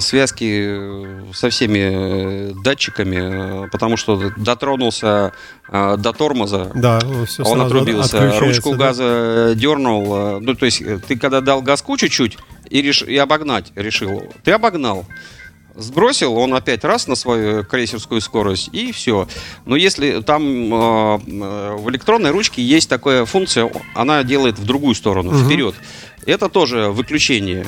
связки 0.00 0.64
э, 0.64 1.22
со 1.34 1.50
всеми 1.50 2.50
э, 2.50 2.52
датчиками, 2.62 3.64
э, 3.64 3.68
потому 3.70 3.96
что 3.96 4.30
дотронулся 4.36 5.32
а, 5.68 5.96
до 5.96 6.12
тормоза, 6.12 6.70
Да, 6.74 7.00
все 7.26 7.42
он 7.42 7.60
отрубился, 7.60 8.38
ручку 8.38 8.74
газа 8.74 9.52
дернул. 9.56 10.14
э, 10.16 10.38
Ну, 10.40 10.54
то 10.54 10.66
есть, 10.66 10.80
э, 10.82 10.98
ты 11.06 11.18
когда 11.18 11.40
дал 11.40 11.62
газку 11.62 11.96
чуть-чуть 11.96 12.38
и, 12.70 12.80
реш... 12.80 13.02
и 13.02 13.16
обогнать 13.16 13.72
решил, 13.74 14.22
ты 14.44 14.52
обогнал. 14.52 15.04
Сбросил 15.76 16.34
он 16.36 16.52
опять 16.54 16.84
раз 16.84 17.06
на 17.06 17.14
свою 17.14 17.64
крейсерскую 17.64 18.20
скорость 18.20 18.68
и 18.72 18.92
все. 18.92 19.26
Но 19.66 19.76
если 19.76 20.20
там 20.20 20.42
э, 20.44 21.18
э, 21.26 21.76
в 21.76 21.90
электронной 21.90 22.30
ручке 22.30 22.62
есть 22.62 22.88
такая 22.88 23.24
функция, 23.24 23.70
она 23.94 24.22
делает 24.22 24.58
в 24.58 24.64
другую 24.64 24.94
сторону, 24.94 25.32
Мгм. 25.32 25.44
вперед. 25.44 25.74
Это 26.26 26.48
тоже 26.48 26.90
выключение. 26.90 27.66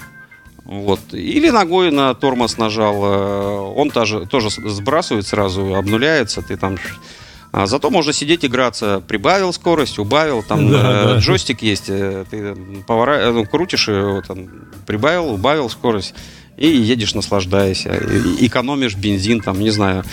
Вот. 0.64 1.00
Или 1.12 1.50
ногой 1.50 1.90
на 1.90 2.14
тормоз 2.14 2.56
нажал, 2.56 3.04
э, 3.04 3.74
он 3.76 3.90
тоже, 3.90 4.26
тоже 4.26 4.48
сбрасывает 4.50 5.26
сразу, 5.26 5.74
обнуляется, 5.74 6.42
ты 6.42 6.56
там... 6.56 6.78
А 7.50 7.66
зато 7.66 7.90
можно 7.90 8.14
сидеть 8.14 8.46
играться, 8.46 9.02
прибавил 9.06 9.52
скорость, 9.52 9.98
убавил, 9.98 10.42
там 10.42 10.68
Да, 10.70 10.78
э, 10.78 11.04
да. 11.14 11.18
джойстик 11.18 11.62
есть, 11.62 11.86
э, 11.88 12.24
ты 12.30 12.54
повора... 12.86 13.16
э, 13.16 13.32
ну, 13.32 13.44
крутишь 13.44 13.88
его, 13.88 14.22
там, 14.22 14.48
прибавил, 14.86 15.32
убавил 15.34 15.68
скорость 15.68 16.14
и 16.56 16.68
едешь, 16.68 17.14
наслаждаясь, 17.14 17.84
и- 17.84 18.46
экономишь 18.46 18.94
бензин, 18.94 19.40
там, 19.40 19.58
не 19.58 19.70
знаю, 19.70 20.04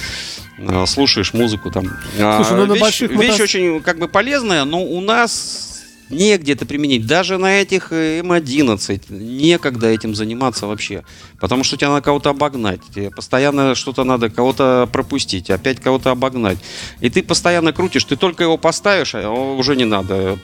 слушаешь 0.87 1.33
музыку 1.33 1.71
там. 1.71 1.85
А, 2.19 2.43
Слушай, 2.43 2.57
ну, 2.57 2.65
на 2.65 2.73
вещь, 2.73 2.81
больших 2.81 3.11
вещь 3.11 3.39
очень 3.39 3.81
как 3.81 3.99
бы 3.99 4.07
полезная, 4.09 4.65
но 4.65 4.81
у 4.83 4.99
нас 4.99 5.78
негде 6.09 6.53
это 6.53 6.65
применить. 6.65 7.05
Даже 7.05 7.37
на 7.37 7.61
этих 7.61 7.91
э, 7.91 8.21
М11 8.21 9.01
некогда 9.09 9.87
этим 9.87 10.15
заниматься 10.15 10.67
вообще. 10.67 11.03
Потому 11.39 11.63
что 11.63 11.77
тебе 11.77 11.87
надо 11.89 12.01
кого-то 12.01 12.29
обогнать. 12.31 12.81
Тебе 12.93 13.09
постоянно 13.11 13.75
что-то 13.75 14.03
надо, 14.03 14.29
кого-то 14.29 14.87
пропустить, 14.91 15.49
опять 15.49 15.79
кого-то 15.79 16.11
обогнать. 16.11 16.57
И 16.99 17.09
ты 17.09 17.23
постоянно 17.23 17.73
крутишь, 17.73 18.03
ты 18.05 18.15
только 18.15 18.43
его 18.43 18.57
поставишь, 18.57 19.15
а 19.15 19.29
уже 19.29 19.75
не 19.75 19.85
надо. 19.85 20.37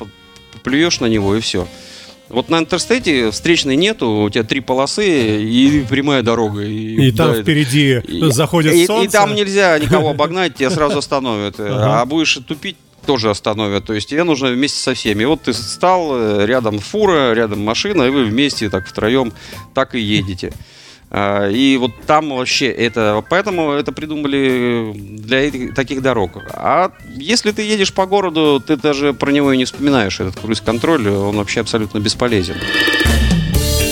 Плюешь 0.63 0.99
на 0.99 1.05
него 1.07 1.35
и 1.35 1.39
все. 1.41 1.67
Вот 2.27 2.49
на 2.49 2.57
интерстейте 2.57 3.29
встречной 3.29 3.75
нету, 3.75 4.09
у 4.09 4.29
тебя 4.31 4.43
три 4.43 4.59
полосы 4.59 5.43
и 5.43 5.85
прямая 5.87 6.23
дорога. 6.23 6.63
И, 6.63 7.09
И 7.09 7.11
там 7.11 7.33
да, 7.33 7.41
впереди 7.43 7.99
и- 8.07 8.31
заходит 8.31 8.73
и, 8.73 8.87
солнце. 8.87 9.05
и 9.05 9.11
там 9.11 9.35
нельзя 9.35 9.77
никого 9.77 10.09
обогнать, 10.09 10.55
тебя 10.55 10.71
сразу 10.71 10.97
остановят. 10.99 11.55
А 11.59 12.03
будешь 12.05 12.33
тупить, 12.47 12.77
тоже 13.05 13.29
остановят. 13.29 13.85
То 13.85 13.93
есть 13.93 14.09
тебе 14.09 14.23
нужно 14.23 14.49
вместе 14.49 14.79
со 14.79 14.93
всеми. 14.93 15.23
Вот 15.25 15.43
ты 15.43 15.53
стал, 15.53 16.11
э, 16.13 16.45
рядом 16.45 16.79
фура, 16.79 17.33
рядом 17.33 17.63
машина, 17.63 18.03
и 18.03 18.09
вы 18.09 18.25
вместе 18.25 18.69
так 18.69 18.87
втроем 18.87 19.33
так 19.73 19.95
и 19.95 19.99
едете. 19.99 20.51
А, 21.11 21.49
И 21.49 21.77
вот 21.77 21.91
там 22.05 22.29
вообще 22.29 22.67
это... 22.67 23.23
Поэтому 23.29 23.71
это 23.71 23.91
придумали 23.91 24.91
для 24.95 25.73
таких 25.73 26.01
дорог. 26.01 26.31
А 26.53 26.91
если 27.15 27.51
ты 27.51 27.61
едешь 27.61 27.93
по 27.93 28.05
городу, 28.05 28.61
ты 28.65 28.75
даже 28.75 29.13
про 29.13 29.31
него 29.31 29.53
и 29.53 29.57
не 29.57 29.65
вспоминаешь, 29.65 30.19
этот 30.19 30.39
круиз-контроль, 30.39 31.07
он 31.07 31.37
вообще 31.37 31.61
абсолютно 31.61 31.99
бесполезен. 31.99 32.55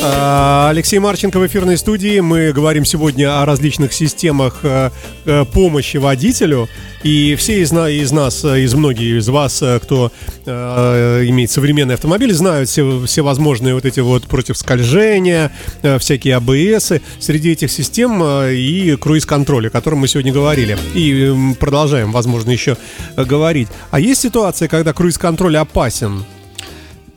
А, 0.05 0.67
Алексей 0.69 0.99
Марченко 0.99 1.39
в 1.39 1.47
эфирной 1.47 1.77
студии. 1.77 2.19
Мы 2.19 2.51
говорим 2.51 2.83
сегодня 2.83 3.41
о 3.41 3.45
различных 3.45 3.93
системах 3.93 4.59
э, 4.63 4.89
э, 5.23 5.45
помощи 5.45 5.95
водителю. 5.95 6.67
И 7.03 7.35
все 7.35 7.61
из, 7.61 7.71
из 7.71 8.11
нас, 8.11 8.43
э, 8.43 8.63
из 8.63 8.73
многих 8.73 9.19
из 9.19 9.29
вас, 9.29 9.63
кто 9.81 10.11
имеет 10.45 11.51
современный 11.51 11.95
автомобиль, 11.95 12.33
знают 12.33 12.67
все, 12.67 13.05
все 13.05 13.21
возможные 13.21 13.75
вот 13.75 13.85
эти 13.85 14.01
вот 14.01 14.27
против 14.27 14.57
скольжения, 14.57 15.51
всякие 15.99 16.35
АБС. 16.35 17.01
Среди 17.19 17.51
этих 17.51 17.71
систем 17.71 18.21
и 18.23 18.97
круиз-контроль, 18.97 19.67
о 19.67 19.69
котором 19.69 19.99
мы 19.99 20.09
сегодня 20.09 20.33
говорили. 20.33 20.77
И 20.95 21.33
продолжаем, 21.59 22.11
возможно, 22.11 22.51
еще 22.51 22.75
говорить. 23.15 23.69
А 23.91 24.01
есть 24.01 24.21
ситуация, 24.21 24.67
когда 24.67 24.91
круиз-контроль 24.91 25.55
опасен? 25.55 26.25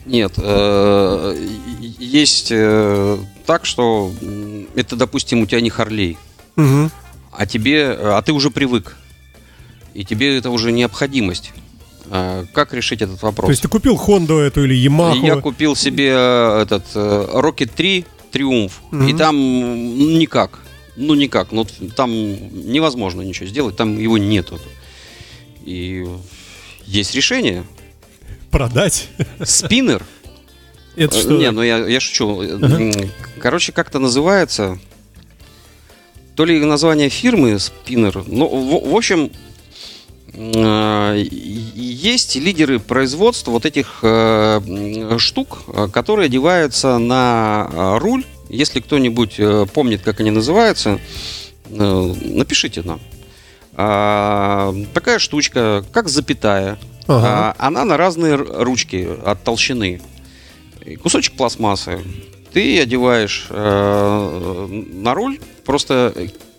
Нет, 0.05 0.39
есть 1.99 2.49
э, 2.51 3.19
так, 3.47 3.65
что 3.65 4.13
это, 4.75 4.97
допустим, 4.97 5.41
у 5.43 5.47
тебя 5.47 5.61
не 5.61 5.71
Харлей, 5.71 6.19
Мгм. 6.57 6.91
а 7.33 7.47
тебе, 7.47 7.91
а 7.93 8.21
ты 8.23 8.33
уже 8.33 8.51
привык, 8.51 8.97
и 9.95 10.05
тебе 10.05 10.37
это 10.39 10.51
уже 10.51 10.73
необходимость. 10.73 11.53
А 12.09 12.45
Как 12.53 12.73
решить 12.73 13.03
этот 13.03 13.21
вопрос? 13.23 13.47
То 13.47 13.51
есть 13.51 13.63
ты 13.63 13.69
купил 13.69 13.97
Хонду 13.97 14.37
эту 14.39 14.65
или 14.65 14.75
Ямаху? 14.75 15.25
Я 15.27 15.37
купил 15.37 15.75
себе 15.75 16.11
э, 16.15 16.63
этот 16.63 16.85
э, 16.95 17.29
Rocket 17.35 17.71
3 17.75 18.05
Триумф, 18.31 18.81
и 18.93 18.95
Мгм. 18.95 19.19
там 19.19 19.37
м, 19.37 20.19
никак, 20.19 20.59
ну 20.97 21.15
никак, 21.15 21.53
ну 21.53 21.67
там 21.97 22.11
невозможно 22.13 23.23
ничего 23.23 23.47
сделать, 23.47 23.77
там 23.77 23.99
его 23.99 24.19
нету. 24.19 24.59
И 25.65 26.07
есть 26.85 27.15
решение. 27.15 27.65
Продать? 28.51 29.09
Спиннер. 29.45 30.05
Это 30.97 31.17
Э, 31.17 31.21
что? 31.21 31.37
Не, 31.37 31.51
ну 31.51 31.63
я, 31.63 31.79
я 31.87 32.01
шучу. 32.01 32.43
М, 32.43 32.93
Короче, 33.41 33.73
как-то 33.73 33.99
называется. 33.99 34.79
То 36.35 36.45
ли 36.45 36.59
название 36.65 37.09
фирмы 37.09 37.59
Спиннер. 37.59 38.25
Ну, 38.27 38.47
в, 38.49 38.91
в 38.91 38.95
общем, 38.97 39.31
э, 40.35 41.25
есть 41.75 42.37
лидеры 42.37 42.79
производства 42.79 43.51
вот 43.53 43.65
этих 43.67 43.99
э, 44.03 45.17
штук, 45.19 45.59
которые 45.93 46.27
одеваются 46.27 46.99
на 46.99 47.99
руль. 47.99 48.25
Если 48.49 48.81
кто-нибудь 48.81 49.41
помнит, 49.73 50.03
как 50.03 50.21
они 50.21 50.31
называются, 50.31 51.01
напишите 51.69 52.83
нам. 52.83 53.01
А, 53.79 54.75
такая 54.95 55.19
штучка, 55.19 55.85
как 55.93 56.09
запятая. 56.09 56.79
Ага. 57.09 57.55
А, 57.59 57.67
она 57.67 57.85
на 57.85 57.97
разные 57.97 58.37
ручки 58.37 59.07
от 59.25 59.43
толщины. 59.45 60.01
Кусочек 60.95 61.35
пластмассы. 61.37 62.01
Ты 62.53 62.81
одеваешь 62.81 63.49
э, 63.51 64.67
на 64.93 65.15
руль. 65.15 65.41
Просто 65.65 66.15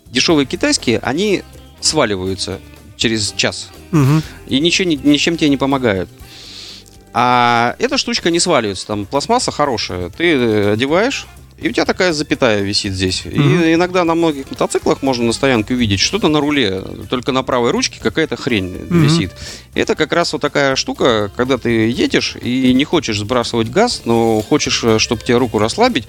дешевые 0.08 0.46
китайские, 0.46 1.00
они 1.00 1.44
сваливаются 1.80 2.60
через 2.98 3.32
час. 3.38 3.70
Мгм. 3.92 4.22
И 4.48 4.60
ничего, 4.60 4.90
ни- 4.90 4.96
ничем 5.02 5.38
тебе 5.38 5.50
не 5.50 5.58
помогают. 5.58 6.10
А 7.14 7.76
эта 7.80 7.98
штучка 7.98 8.30
не 8.30 8.40
сваливается. 8.40 8.86
Там 8.88 9.06
пластмасса 9.06 9.52
хорошая. 9.52 10.10
Ты 10.10 10.34
э, 10.34 10.74
одеваешь, 10.74 11.26
И 11.58 11.70
у 11.70 11.72
тебя 11.72 11.86
такая 11.86 12.14
запятая 12.14 12.62
висит 12.62 12.94
здесь. 12.94 13.26
Мгм. 13.26 13.64
И 13.64 13.74
иногда 13.74 14.04
на 14.04 14.14
многих 14.14 14.50
мотоциклах 14.52 15.02
можно 15.02 15.26
на 15.26 15.34
стоянке 15.34 15.74
увидеть 15.74 16.00
что-то 16.00 16.28
на 16.28 16.40
руле, 16.40 16.84
только 17.10 17.32
на 17.32 17.42
правой 17.42 17.72
ручке 17.72 18.00
какая-то 18.02 18.36
хрень 18.36 18.86
Мгм. 18.90 19.02
висит. 19.04 19.32
Это 19.74 19.96
как 19.96 20.12
раз 20.14 20.34
вот 20.34 20.42
такая 20.42 20.76
штука, 20.76 21.32
когда 21.36 21.58
ты 21.58 21.90
едешь 21.90 22.36
и 22.40 22.72
не 22.74 22.84
хочешь 22.84 23.18
сбрасывать 23.18 23.70
газ, 23.70 24.04
но 24.06 24.42
хочешь, 24.42 24.84
чтобы 25.02 25.24
тебе 25.24 25.38
руку 25.38 25.58
расслабить, 25.58 26.08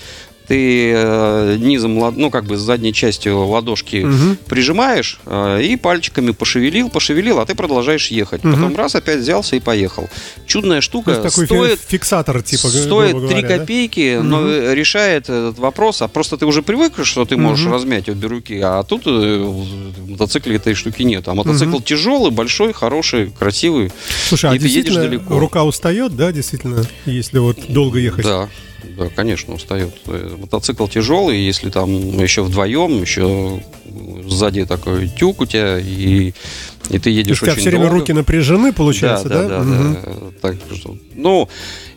ты 0.48 0.92
э, 0.94 1.56
низом, 1.60 1.98
ну 2.16 2.30
как 2.30 2.44
бы 2.46 2.56
с 2.56 2.60
задней 2.60 2.92
частью 2.94 3.46
ладошки 3.46 3.96
Мгм. 4.04 4.38
прижимаешь 4.48 5.20
э, 5.26 5.62
и 5.62 5.76
пальчиками 5.76 6.30
пошевелил, 6.30 6.88
пошевелил, 6.88 7.38
а 7.38 7.46
ты 7.46 7.54
продолжаешь 7.54 8.08
ехать. 8.08 8.42
Мгм. 8.44 8.54
Потом 8.54 8.76
раз 8.76 8.94
опять 8.94 9.20
взялся 9.20 9.56
и 9.56 9.60
поехал. 9.60 10.08
Чудная 10.46 10.78
То 10.78 10.82
штука. 10.82 11.10
есть 11.10 11.22
такой 11.22 11.46
стоит 11.46 11.80
фиксатор, 11.86 12.42
типа, 12.42 12.68
стоит 12.68 13.10
3 13.12 13.20
говоря, 13.20 13.42
да? 13.48 13.58
копейки, 13.58 14.18
но 14.22 14.40
Мгм. 14.40 14.72
решает 14.72 15.24
этот 15.24 15.58
вопрос. 15.58 16.00
А 16.02 16.08
просто 16.08 16.36
ты 16.38 16.46
уже 16.46 16.62
привык, 16.62 16.94
что 17.04 17.24
ты 17.26 17.36
можешь 17.36 17.64
Мгм. 17.66 17.74
размять 17.74 18.08
обе 18.08 18.26
руки, 18.26 18.58
а 18.62 18.82
тут 18.84 19.02
э, 19.06 19.10
в 19.38 20.10
мотоцикле 20.10 20.56
этой 20.56 20.72
штуки 20.74 21.02
нет. 21.02 21.28
А 21.28 21.34
мотоцикл 21.34 21.76
Мгм. 21.76 21.82
тяжелый, 21.82 22.30
большой, 22.30 22.72
хороший, 22.72 23.30
красивый. 23.38 23.92
Слушай, 24.28 24.50
а 24.50 24.54
и 24.54 24.58
ты 24.58 24.66
едешь 24.66 24.94
далеко. 24.94 25.38
рука 25.38 25.64
устает, 25.64 26.16
да, 26.16 26.32
действительно, 26.32 26.84
если 27.04 27.38
вот 27.38 27.58
долго 27.68 27.98
ехать? 27.98 28.24
Да, 28.24 28.48
да, 28.82 29.08
конечно, 29.14 29.54
устает. 29.54 29.94
Мотоцикл 30.06 30.86
тяжелый, 30.86 31.38
если 31.38 31.70
там 31.70 31.90
еще 32.20 32.42
вдвоем, 32.42 33.00
еще 33.00 33.62
сзади 34.28 34.64
такой 34.64 35.08
тюк 35.08 35.40
у 35.40 35.46
тебя, 35.46 35.78
и, 35.78 36.32
и 36.90 36.98
ты 36.98 37.10
едешь 37.10 37.30
есть 37.30 37.42
у 37.42 37.44
тебя 37.46 37.52
очень 37.52 37.60
все 37.60 37.70
время 37.70 37.86
долго. 37.86 38.00
руки 38.00 38.12
напряжены, 38.12 38.72
получается, 38.72 39.28
да? 39.28 39.48
да, 39.48 39.64
да, 39.64 39.64
да. 39.64 40.12
Так 40.40 40.56
что, 40.74 40.96
ну, 41.14 41.48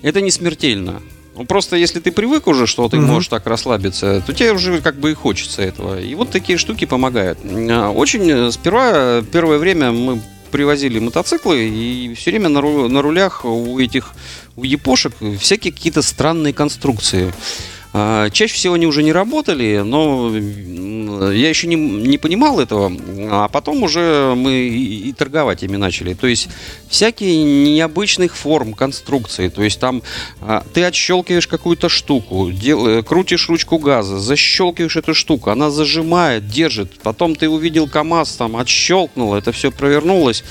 это 0.01 0.21
не 0.21 0.31
смертельно. 0.31 1.01
Ну, 1.35 1.45
просто 1.45 1.77
если 1.77 1.99
ты 1.99 2.11
привык 2.11 2.47
уже, 2.47 2.67
что 2.67 2.87
ты 2.89 2.97
Мгм. 2.97 3.07
можешь 3.07 3.29
так 3.29 3.47
расслабиться, 3.47 4.21
то 4.25 4.33
тебе 4.33 4.51
уже 4.51 4.81
как 4.81 4.99
бы 4.99 5.11
и 5.11 5.13
хочется 5.13 5.61
этого. 5.61 5.99
И 5.99 6.13
вот 6.13 6.29
такие 6.29 6.57
штуки 6.57 6.85
помогают. 6.85 7.39
Очень 7.43 8.29
э, 8.29 8.51
сперва, 8.51 9.21
первое 9.31 9.57
время 9.57 9.91
мы 9.91 10.21
привозили 10.51 10.99
мотоциклы, 10.99 11.67
и 11.67 12.13
все 12.15 12.31
время 12.31 12.49
на, 12.49 12.59
ру- 12.59 12.87
на 12.87 13.01
рулях 13.01 13.45
у 13.45 13.79
этих, 13.79 14.13
у 14.55 14.63
япошек 14.63 15.13
всякие 15.39 15.73
какие-то 15.73 16.01
странные 16.01 16.53
конструкции. 16.53 17.33
А, 17.93 18.29
Чаще 18.29 18.53
всего 18.53 18.75
они 18.75 18.85
уже 18.85 19.03
не 19.03 19.11
работали, 19.11 19.81
но 19.83 20.31
я 21.31 21.49
еще 21.49 21.67
не, 21.67 21.75
не 21.75 22.17
понимал 22.17 22.59
этого, 22.59 22.91
а 23.29 23.47
потом 23.49 23.83
уже 23.83 24.33
мы 24.35 24.53
и, 24.53 25.09
и 25.09 25.13
торговать 25.13 25.63
ими 25.63 25.75
начали. 25.75 26.13
То 26.13 26.27
есть 26.27 26.47
всякие 26.87 27.43
необычных 27.43 28.35
форм 28.35 28.73
конструкции. 28.73 29.49
То 29.49 29.63
есть 29.63 29.79
там 29.79 30.01
а, 30.41 30.63
ты 30.73 30.83
отщелкиваешь 30.83 31.47
какую-то 31.47 31.89
штуку, 31.89 32.51
дел- 32.51 32.87
э, 32.87 33.03
крутишь 33.03 33.49
ручку 33.49 33.77
газа, 33.77 34.19
защелкиваешь 34.19 34.95
эту 34.95 35.13
штуку, 35.13 35.49
она 35.49 35.69
зажимает, 35.69 36.47
держит. 36.47 36.99
Потом 37.03 37.35
ты 37.35 37.49
увидел 37.49 37.87
КАМАЗ, 37.87 38.35
там 38.37 38.55
отщелкнул, 38.55 39.35
это 39.35 39.51
все 39.51 39.71
провернулось. 39.71 40.43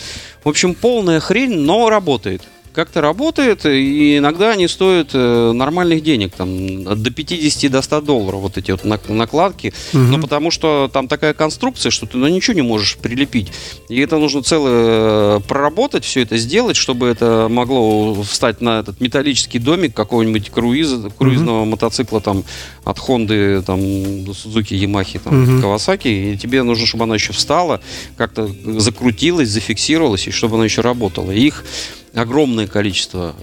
В 0.44 0.49
общем, 0.49 0.75
полная 0.75 1.20
хрень, 1.20 1.59
но 1.59 1.90
работает. 1.90 2.42
Как-то 2.73 3.00
работает, 3.00 3.67
и 3.67 4.19
иногда 4.19 4.53
они 4.53 4.69
стоят 4.69 5.11
э, 5.12 5.53
нормальных 5.53 6.03
денег, 6.05 6.33
там, 6.37 6.85
до 7.03 7.11
50 7.11 7.71
до 7.71 7.83
100 7.83 8.00
долларов, 8.03 8.41
вот 8.41 8.57
эти 8.59 8.71
вот 8.71 8.85
нак- 8.85 9.12
накладки. 9.12 9.73
Мгм. 9.93 10.11
Ну, 10.12 10.21
потому 10.21 10.53
что 10.53 10.89
там 10.93 11.09
такая 11.09 11.35
конструкция, 11.35 11.91
что 11.91 12.07
ты 12.07 12.17
на 12.17 12.27
ничего 12.27 12.55
не 12.55 12.62
можешь 12.62 12.97
прилепить. 12.97 13.49
И 13.89 13.99
это 13.99 14.19
нужно 14.19 14.43
целое 14.45 15.39
э, 15.39 15.41
проработать, 15.49 16.05
все 16.05 16.23
это 16.23 16.37
сделать, 16.37 16.77
чтобы 16.77 17.09
это 17.09 17.49
могло 17.50 18.15
встать 18.23 18.61
на 18.61 18.79
этот 18.81 19.00
металлический 19.00 19.59
домик 19.59 19.93
какого-нибудь 19.95 20.50
круиза, 20.50 21.11
круизного 21.19 21.65
мотоцикла 21.65 22.21
там 22.21 22.45
от 22.85 22.99
Хонды, 23.00 23.62
там, 23.62 24.25
до 24.25 24.33
Сузуки, 24.33 24.75
Ямахи, 24.75 25.19
там, 25.19 25.43
Мгм. 25.43 25.61
Кавасаки. 25.61 26.07
И 26.09 26.37
тебе 26.39 26.62
нужно, 26.62 26.87
чтобы 26.87 27.05
она 27.05 27.17
еще 27.17 27.33
встала, 27.33 27.81
как-то 28.17 28.49
закрутилась, 28.79 29.49
зафиксировалась, 29.49 30.29
и 30.29 30.31
чтобы 30.31 30.55
она 30.55 30.65
еще 30.67 30.83
работала. 30.83 31.33
И 31.33 31.41
их 31.41 31.65
огромное 32.14 32.67
количество 32.67 33.35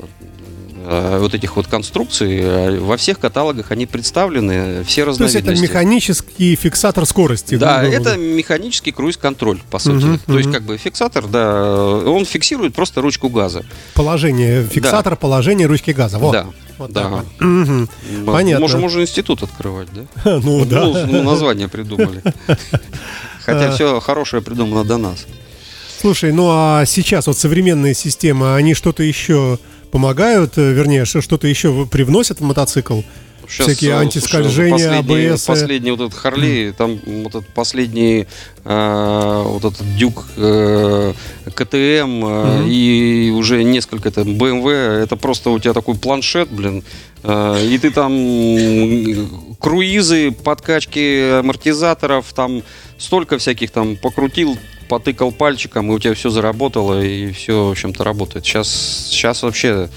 э, 0.86 1.18
вот 1.20 1.34
этих 1.34 1.56
вот 1.56 1.68
конструкций. 1.68 2.40
э, 2.42 2.80
Во 2.80 2.98
всех 2.98 3.20
каталогах 3.20 3.72
они 3.72 3.86
представлены, 3.86 4.84
все 4.84 5.04
То 5.06 5.10
есть 5.12 5.22
это 5.22 5.26
разновидности. 5.26 5.62
механический 5.64 6.56
фиксатор 6.56 7.06
скорости. 7.06 7.56
Да, 7.56 7.82
грубо 7.82 7.96
это 7.96 8.18
механический 8.18 8.92
круиз-контроль, 8.92 9.60
по 9.70 9.80
сути. 9.80 10.04
Мгм, 10.06 10.20
То 10.26 10.38
есть, 10.38 10.50
мгм. 10.50 10.54
как 10.54 10.64
бы 10.64 10.78
фиксатор, 10.78 11.28
да, 11.28 11.76
он 11.76 12.26
фиксирует 12.26 12.74
просто 12.74 13.02
ручку 13.02 13.30
газа. 13.30 13.64
Положение, 13.94 14.64
фиксатор 14.64 15.16
положения 15.16 15.66
ручки 15.66 15.92
газа. 15.92 16.18
Вот. 16.20 16.32
Да. 16.34 16.46
Вот 16.78 16.92
да. 16.92 17.24
М, 17.40 17.90
Понятно. 18.28 18.60
Можем 18.60 18.84
уже 18.84 19.02
институт 19.02 19.42
открывать, 19.42 19.88
да? 19.94 20.40
Ну 20.44 20.64
да. 20.64 20.84
Ну, 20.86 21.06
ну, 21.08 21.24
название 21.24 21.68
придумали. 21.68 22.22
Хотя 23.46 23.72
все 23.72 24.00
хорошее 24.00 24.44
придумано 24.44 24.84
до 24.84 24.98
нас. 24.98 25.26
Слушай, 26.00 26.32
ну 26.32 26.48
а 26.52 26.84
сейчас 26.86 27.28
вот 27.28 27.38
современные 27.38 27.94
системы, 27.94 28.56
они 28.56 28.74
что-то 28.74 29.04
еще 29.04 29.58
помогают, 29.92 30.58
э, 30.58 30.72
вернее, 30.74 31.06
что- 31.06 31.22
что-то 31.22 31.48
еще 31.48 31.86
привносят 31.88 32.40
в 32.40 32.44
мотоцикл? 32.44 33.02
Щас, 33.50 33.68
Всякие 33.68 33.92
э, 33.92 33.98
антискольжения, 34.00 34.78
слушай, 34.78 35.02
последний, 35.02 35.26
ABS. 35.30 35.48
Последний 35.48 35.92
вот 35.92 36.02
этот 36.02 36.14
Харли, 36.20 36.74
там 36.78 37.00
вот 37.06 37.30
этот 37.36 37.48
последний 37.48 38.28
э, 38.66 39.44
вот 39.48 39.64
этот 39.74 39.96
Дюк 39.96 40.26
э, 40.36 41.14
КТМ 41.56 41.76
э, 42.26 42.58
Мгм. 42.60 42.68
и 42.68 43.32
уже 43.34 43.64
несколько 43.64 44.12
там 44.12 44.28
BMW, 44.38 44.72
это 45.02 45.16
просто 45.16 45.50
у 45.52 45.60
тебя 45.60 45.74
такой 45.74 45.96
планшет, 45.96 46.50
блин, 46.52 46.84
э, 47.24 47.66
и 47.72 47.78
ты 47.78 47.90
там 47.92 49.56
круизы, 49.60 50.32
подкачки 50.32 51.40
амортизаторов, 51.40 52.26
там 52.34 52.64
столько 52.98 53.38
всяких 53.38 53.72
там 53.72 53.96
покрутил, 53.96 54.58
потыкал 54.88 55.32
пальчиком, 55.32 55.92
и 55.92 55.96
у 55.96 56.00
тебя 56.00 56.14
все 56.14 56.30
заработало, 56.30 57.02
и 57.02 57.32
все, 57.32 57.68
в 57.68 57.72
общем-то, 57.72 58.04
работает. 58.04 58.46
Сейчас, 58.46 58.70
сейчас 59.10 59.44
вообще... 59.44 59.90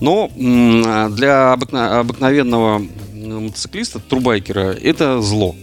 Но 0.00 0.30
для 0.36 1.52
обыкновенного 1.52 2.82
мотоциклиста, 3.14 3.98
трубайкера, 4.00 4.72
это 4.72 5.20
зло. 5.20 5.54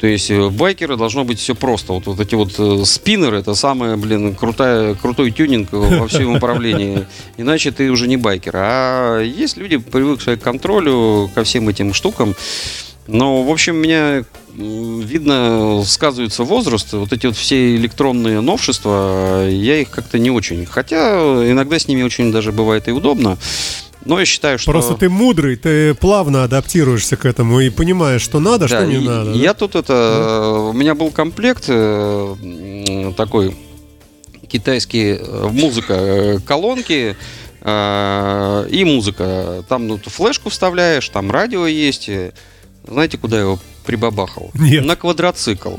То 0.00 0.06
есть 0.06 0.30
э, 0.30 0.38
у 0.38 0.50
байкера 0.50 0.96
должно 0.96 1.24
быть 1.24 1.38
все 1.38 1.54
просто. 1.54 1.92
Вот, 1.92 2.06
вот 2.06 2.20
эти 2.20 2.34
вот 2.34 2.54
э, 2.58 2.84
спиннеры, 2.84 3.38
это 3.38 3.54
самое, 3.54 3.96
блин, 3.96 4.34
крутая, 4.34 4.94
крутой 4.94 5.30
тюнинг 5.30 5.72
во 5.72 6.08
всем 6.08 6.36
управлении. 6.36 7.06
Иначе 7.36 7.70
ты 7.70 7.90
уже 7.90 8.08
не 8.08 8.16
байкер. 8.16 8.52
А 8.56 9.20
есть 9.20 9.58
люди, 9.58 9.76
привыкшие 9.76 10.38
к 10.38 10.42
контролю, 10.42 11.30
ко 11.34 11.44
всем 11.44 11.68
этим 11.68 11.92
штукам. 11.92 12.34
Но, 13.10 13.42
в 13.42 13.50
общем, 13.50 13.76
меня 13.76 14.24
видно, 14.56 15.82
сказывается 15.86 16.44
возраст. 16.44 16.92
Вот 16.92 17.12
эти 17.12 17.26
вот 17.26 17.36
все 17.36 17.74
электронные 17.76 18.40
новшества, 18.40 19.48
я 19.48 19.78
их 19.80 19.90
как-то 19.90 20.18
не 20.18 20.30
очень. 20.30 20.66
Хотя 20.66 21.18
иногда 21.50 21.78
с 21.78 21.88
ними 21.88 22.02
очень 22.02 22.30
даже 22.32 22.52
бывает 22.52 22.88
и 22.88 22.92
удобно. 22.92 23.36
Но 24.04 24.18
я 24.18 24.24
считаю, 24.24 24.58
что... 24.58 24.70
Просто 24.70 24.94
ты 24.94 25.08
мудрый, 25.08 25.56
ты 25.56 25.94
плавно 25.94 26.44
адаптируешься 26.44 27.16
к 27.16 27.26
этому 27.26 27.60
и 27.60 27.68
понимаешь, 27.68 28.22
что 28.22 28.40
надо, 28.40 28.66
Да, 28.66 28.78
что 28.78 28.86
не 28.86 28.96
и- 28.96 29.06
надо. 29.06 29.32
да? 29.32 29.38
Я 29.38 29.54
тут 29.54 29.74
это... 29.74 30.68
У 30.70 30.72
меня 30.72 30.94
был 30.94 31.10
комплект 31.10 31.64
э, 31.68 33.12
такой 33.16 33.54
китайский, 34.48 35.16
э, 35.20 35.48
музыка, 35.52 35.94
э, 35.94 36.38
колонки 36.46 37.16
и 37.62 38.84
музыка. 38.86 39.62
Там 39.68 39.86
ну, 39.86 39.98
флешку 40.02 40.48
вставляешь, 40.48 41.06
там 41.10 41.30
радио 41.30 41.66
есть. 41.66 42.08
Знаете, 42.86 43.18
куда 43.18 43.36
я 43.36 43.42
его 43.42 43.58
прибабахал? 43.84 44.50
Нет. 44.54 44.84
На 44.84 44.96
квадроцикл. 44.96 45.76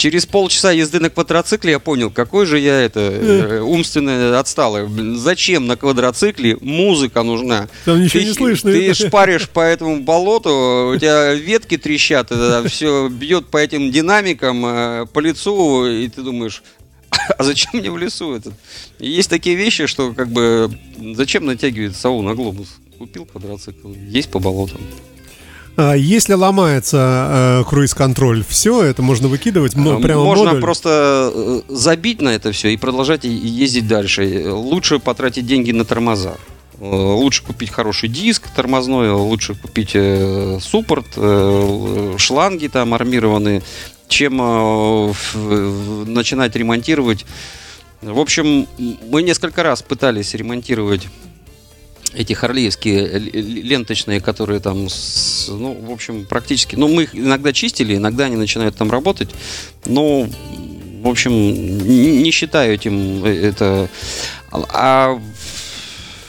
Через 0.00 0.24
полчаса 0.24 0.72
езды 0.72 0.98
на 0.98 1.10
квадроцикле 1.10 1.72
я 1.72 1.78
понял, 1.78 2.10
какой 2.10 2.46
же 2.46 2.58
я 2.58 2.80
это 2.80 3.00
э, 3.00 3.60
умственно 3.60 4.38
отсталый. 4.38 4.88
Зачем 5.18 5.66
на 5.66 5.76
квадроцикле 5.76 6.56
музыка 6.62 7.22
нужна? 7.22 7.68
Там 7.84 8.02
ничего 8.02 8.22
ты, 8.22 8.28
не 8.28 8.32
слышно. 8.32 8.72
Ты 8.72 8.94
шпаришь 8.94 9.50
по 9.50 9.60
этому 9.60 10.00
болоту, 10.00 10.92
у 10.94 10.96
тебя 10.96 11.34
ветки 11.34 11.76
трещат, 11.76 12.32
все 12.68 13.08
бьет 13.08 13.48
по 13.48 13.58
этим 13.58 13.90
динамикам, 13.90 14.64
э, 14.64 15.06
по 15.12 15.18
лицу, 15.18 15.86
и 15.86 16.08
ты 16.08 16.22
думаешь, 16.22 16.62
а 17.10 17.44
зачем 17.44 17.72
мне 17.74 17.90
в 17.90 17.98
лесу 17.98 18.34
этот? 18.34 18.54
Есть 18.98 19.28
такие 19.28 19.54
вещи, 19.54 19.86
что 19.86 20.14
как 20.14 20.30
бы 20.30 20.70
зачем 21.14 21.44
натягивать 21.44 21.94
сову 21.94 22.22
на 22.22 22.34
глобус? 22.34 22.68
Купил 22.98 23.26
квадроцикл, 23.26 23.92
есть 24.08 24.30
по 24.30 24.38
болотам. 24.38 24.80
А 25.76 25.94
если 25.94 26.34
ломается 26.34 27.60
э, 27.60 27.64
круиз-контроль, 27.68 28.44
все, 28.46 28.82
это 28.82 29.02
можно 29.02 29.28
выкидывать, 29.28 29.76
ну, 29.76 29.98
А, 29.98 30.00
прямо 30.00 30.24
Можно 30.24 30.44
модуль. 30.46 30.60
просто 30.60 31.32
э, 31.34 31.60
забить 31.68 32.20
на 32.20 32.30
это 32.30 32.52
все 32.52 32.68
и 32.68 32.76
продолжать 32.76 33.24
ездить 33.24 33.86
дальше. 33.88 34.44
Лучше 34.52 34.98
потратить 34.98 35.46
деньги 35.46 35.72
на 35.72 35.84
тормоза. 35.84 36.36
Э, 36.80 36.84
Лучше 36.84 37.44
купить 37.44 37.70
хороший 37.70 38.08
диск 38.08 38.48
тормозной, 38.54 39.10
лучше 39.12 39.54
купить 39.54 39.92
э, 39.94 40.58
суппорт, 40.60 41.06
э, 41.16 42.14
шланги 42.18 42.66
там 42.66 42.92
армированные, 42.92 43.62
чем 44.08 44.40
э, 44.40 45.12
в- 45.34 46.04
начинать 46.06 46.54
ремонтировать. 46.56 47.24
В 48.02 48.18
общем, 48.18 48.66
мы 49.10 49.22
несколько 49.22 49.62
раз 49.62 49.82
пытались 49.82 50.34
ремонтировать 50.34 51.06
эти 52.14 52.32
харлеевские 52.32 53.18
ленточные, 53.18 54.20
которые 54.20 54.60
там, 54.60 54.88
ну, 55.48 55.74
в 55.82 55.90
общем, 55.90 56.26
практически, 56.26 56.76
ну, 56.76 56.88
мы 56.88 57.04
их 57.04 57.14
иногда 57.14 57.52
чистили, 57.52 57.96
иногда 57.96 58.24
они 58.24 58.36
начинают 58.36 58.76
там 58.76 58.90
работать, 58.90 59.30
но, 59.86 60.26
в 61.02 61.08
общем, 61.08 61.32
не 61.32 62.30
считаю 62.30 62.74
этим 62.74 63.24
э, 63.24 63.48
это... 63.48 63.88
А 64.50 65.20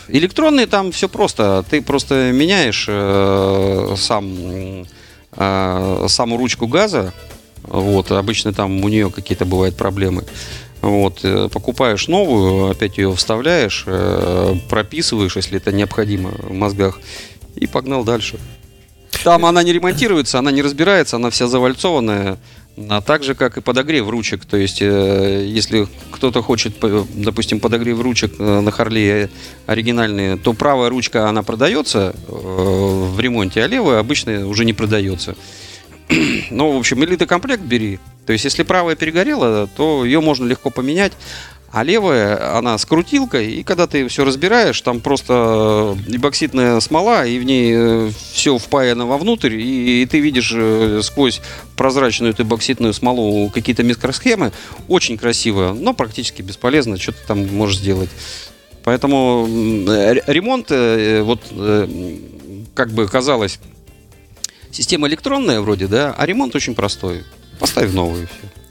электронные 0.08 0.67
там 0.67 0.91
все 0.91 1.10
просто, 1.10 1.65
ты 1.70 1.82
просто 1.82 2.32
меняешь 2.32 2.86
э, 2.88 3.96
сам, 3.98 4.86
э, 5.36 6.06
саму 6.08 6.38
ручку 6.38 6.67
газа, 6.67 7.13
вот, 7.63 8.12
обычно 8.12 8.54
там 8.54 8.84
у 8.84 8.89
нее 8.89 9.10
какие-то 9.10 9.46
бывают 9.46 9.76
проблемы. 9.76 10.24
Вот, 10.82 11.20
э, 11.24 11.48
покупаешь 11.50 12.08
новую, 12.08 12.72
опять 12.72 12.98
ее 12.98 13.13
вставляешь, 13.15 13.84
э, 13.86 14.56
прописываешь, 14.70 15.36
если 15.36 15.58
это 15.58 15.72
необходимо 15.72 16.32
в 16.32 16.54
мозгах, 16.54 17.00
и 17.56 17.67
погнал 17.67 18.04
дальше. 18.04 18.39
Там 19.24 19.46
она 19.46 19.62
не 19.62 19.74
ремонтируется, 19.74 20.39
она 20.39 20.52
не 20.52 20.63
разбирается, 20.63 21.17
она 21.17 21.30
вся 21.30 21.48
завальцованная. 21.48 22.39
А 22.89 23.02
так 23.02 23.24
же, 23.24 23.36
как 23.36 23.58
и 23.58 23.62
подогрев 23.62 24.10
ручек. 24.10 24.46
То 24.46 24.58
есть, 24.58 24.82
э, 24.82 25.46
если 25.46 25.88
кто-то 26.10 26.41
хочет, 26.41 26.74
допустим, 27.13 27.60
подогрев 27.60 28.02
ручек 28.02 28.39
на 28.39 28.72
Харле 28.72 29.30
оригинальные, 29.67 30.38
то 30.38 30.54
правая 30.54 30.89
ручка, 30.89 31.30
она 31.30 31.44
продается 31.44 32.15
в 32.28 33.20
ремонте, 33.20 33.63
а 33.63 33.67
левая 33.67 34.00
обычно 34.00 34.48
уже 34.48 34.65
не 34.65 34.74
продается. 34.74 35.36
ну, 36.52 36.71
в 36.71 36.78
общем, 36.78 37.04
элитный 37.04 37.28
комплект 37.28 37.63
бери. 37.63 38.00
То 38.26 38.34
есть, 38.34 38.45
если 38.45 38.63
правая 38.63 38.95
перегорела, 38.95 39.67
то 39.76 40.06
ее 40.06 40.21
можно 40.21 40.45
легко 40.45 40.69
поменять. 40.69 41.13
А 41.71 41.84
левая, 41.86 42.58
она 42.58 42.78
с 42.78 42.86
крутилкой, 42.86 43.50
и 43.54 43.63
когда 43.63 43.88
ты 43.88 44.06
все 44.10 44.26
разбираешь, 44.26 44.82
там 44.82 45.00
просто 45.00 45.97
эбоксидная 46.10 46.82
смола, 46.82 47.26
и 47.26 47.39
в 47.39 47.45
ней 47.45 47.74
э, 47.74 48.12
все 48.34 48.58
впаяно 48.58 49.06
вовнутрь, 49.06 49.56
и, 49.56 50.02
и 50.02 50.06
ты 50.06 50.19
видишь 50.19 50.52
э, 50.54 51.00
сквозь 51.02 51.41
прозрачную 51.78 52.34
эту 52.34 52.43
эбоксидную 52.43 52.91
смолу 52.93 53.50
какие-то 53.50 53.84
микросхемы. 53.84 54.52
Очень 54.89 55.17
красиво, 55.17 55.74
но 55.80 55.93
практически 55.93 56.41
бесполезно, 56.41 57.00
что 57.00 57.13
ты 57.13 57.19
там 57.26 57.47
можешь 57.56 57.78
сделать. 57.78 58.10
Поэтому 58.84 59.47
ремонт, 60.28 60.71
э, 60.71 61.21
вот 61.21 61.41
как 62.74 62.91
бы 62.91 63.08
казалось, 63.08 63.60
Система 64.72 65.08
электронная 65.08 65.62
вроде, 65.62 65.88
да, 65.88 66.14
а 66.18 66.26
ремонт 66.26 66.56
очень 66.56 66.76
простой. 66.76 67.24
Поставь 67.60 67.92
новую 67.92 68.28
все. 68.28 68.62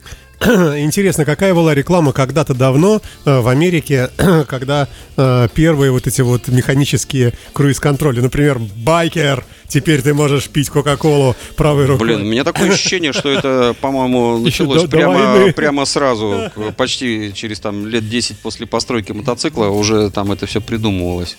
Интересно, 0.79 1.27
какая 1.27 1.53
была 1.53 1.75
реклама 1.75 2.15
когда-то 2.15 2.55
давно 2.55 3.03
э, 3.27 3.41
в 3.41 3.49
Америке, 3.49 4.09
когда 4.49 4.89
э, 5.19 5.49
первые 5.55 5.93
вот 5.93 6.07
эти 6.07 6.23
вот 6.23 6.49
механические 6.49 7.35
круиз-контроли, 7.53 8.21
например, 8.21 8.59
байкер, 8.59 9.45
теперь 9.69 10.01
ты 10.01 10.15
можешь 10.15 10.49
пить 10.49 10.71
Кока-Колу 10.71 11.37
правой 11.57 11.85
рукой. 11.85 12.07
Блин, 12.07 12.23
у 12.23 12.25
меня 12.25 12.45
такое 12.45 12.71
ощущение, 12.73 13.13
что 13.13 13.29
это, 13.29 13.77
по-моему, 13.83 14.39
началось 14.39 14.89
прямо, 14.89 15.53
прямо 15.53 15.85
сразу, 15.85 16.51
почти 16.79 17.33
через 17.35 17.61
там 17.61 17.87
лет 17.87 18.09
10 18.09 18.39
после 18.39 18.67
постройки 18.67 19.13
мотоцикла 19.13 19.67
уже 19.67 20.09
там 20.11 20.33
это 20.33 20.47
все 20.47 20.63
придумывалось. 20.63 21.37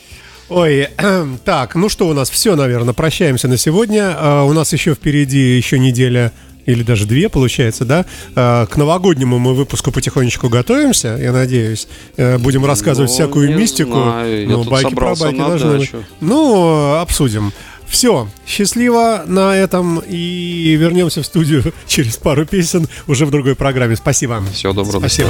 Ой, 0.51 0.89
так, 1.45 1.75
ну 1.75 1.87
что 1.87 2.09
у 2.09 2.13
нас, 2.13 2.29
все, 2.29 2.55
наверное, 2.55 2.93
прощаемся 2.93 3.47
на 3.47 3.57
сегодня. 3.57 4.13
А, 4.17 4.43
у 4.43 4.51
нас 4.51 4.73
еще 4.73 4.93
впереди 4.93 5.55
еще 5.55 5.79
неделя 5.79 6.33
или 6.65 6.83
даже 6.83 7.05
две, 7.05 7.29
получается, 7.29 7.85
да? 7.85 8.05
А, 8.35 8.65
к 8.65 8.75
новогоднему 8.75 9.39
мы 9.39 9.53
выпуску 9.53 9.91
потихонечку 9.91 10.49
готовимся, 10.49 11.17
я 11.21 11.31
надеюсь. 11.31 11.87
Э, 12.17 12.37
будем 12.37 12.65
рассказывать 12.65 13.09
ну, 13.11 13.15
всякую 13.15 13.57
мистику. 13.57 13.93
Знаю. 13.93 14.49
Ну, 14.49 14.63
байки 14.65 14.93
про 14.93 15.15
байки 15.15 15.37
должны 15.37 15.77
быть. 15.77 15.91
Ну, 16.19 16.95
обсудим. 16.95 17.53
Все, 17.87 18.27
счастливо 18.45 19.23
на 19.27 19.55
этом 19.55 19.99
и 19.99 20.75
вернемся 20.75 21.21
в 21.23 21.25
студию 21.25 21.73
через 21.87 22.17
пару 22.17 22.45
песен 22.45 22.87
уже 23.07 23.25
в 23.25 23.31
другой 23.31 23.55
программе. 23.55 23.95
Спасибо. 23.95 24.43
Всего 24.53 24.73
доброго. 24.73 24.99
Спасибо. 24.99 25.29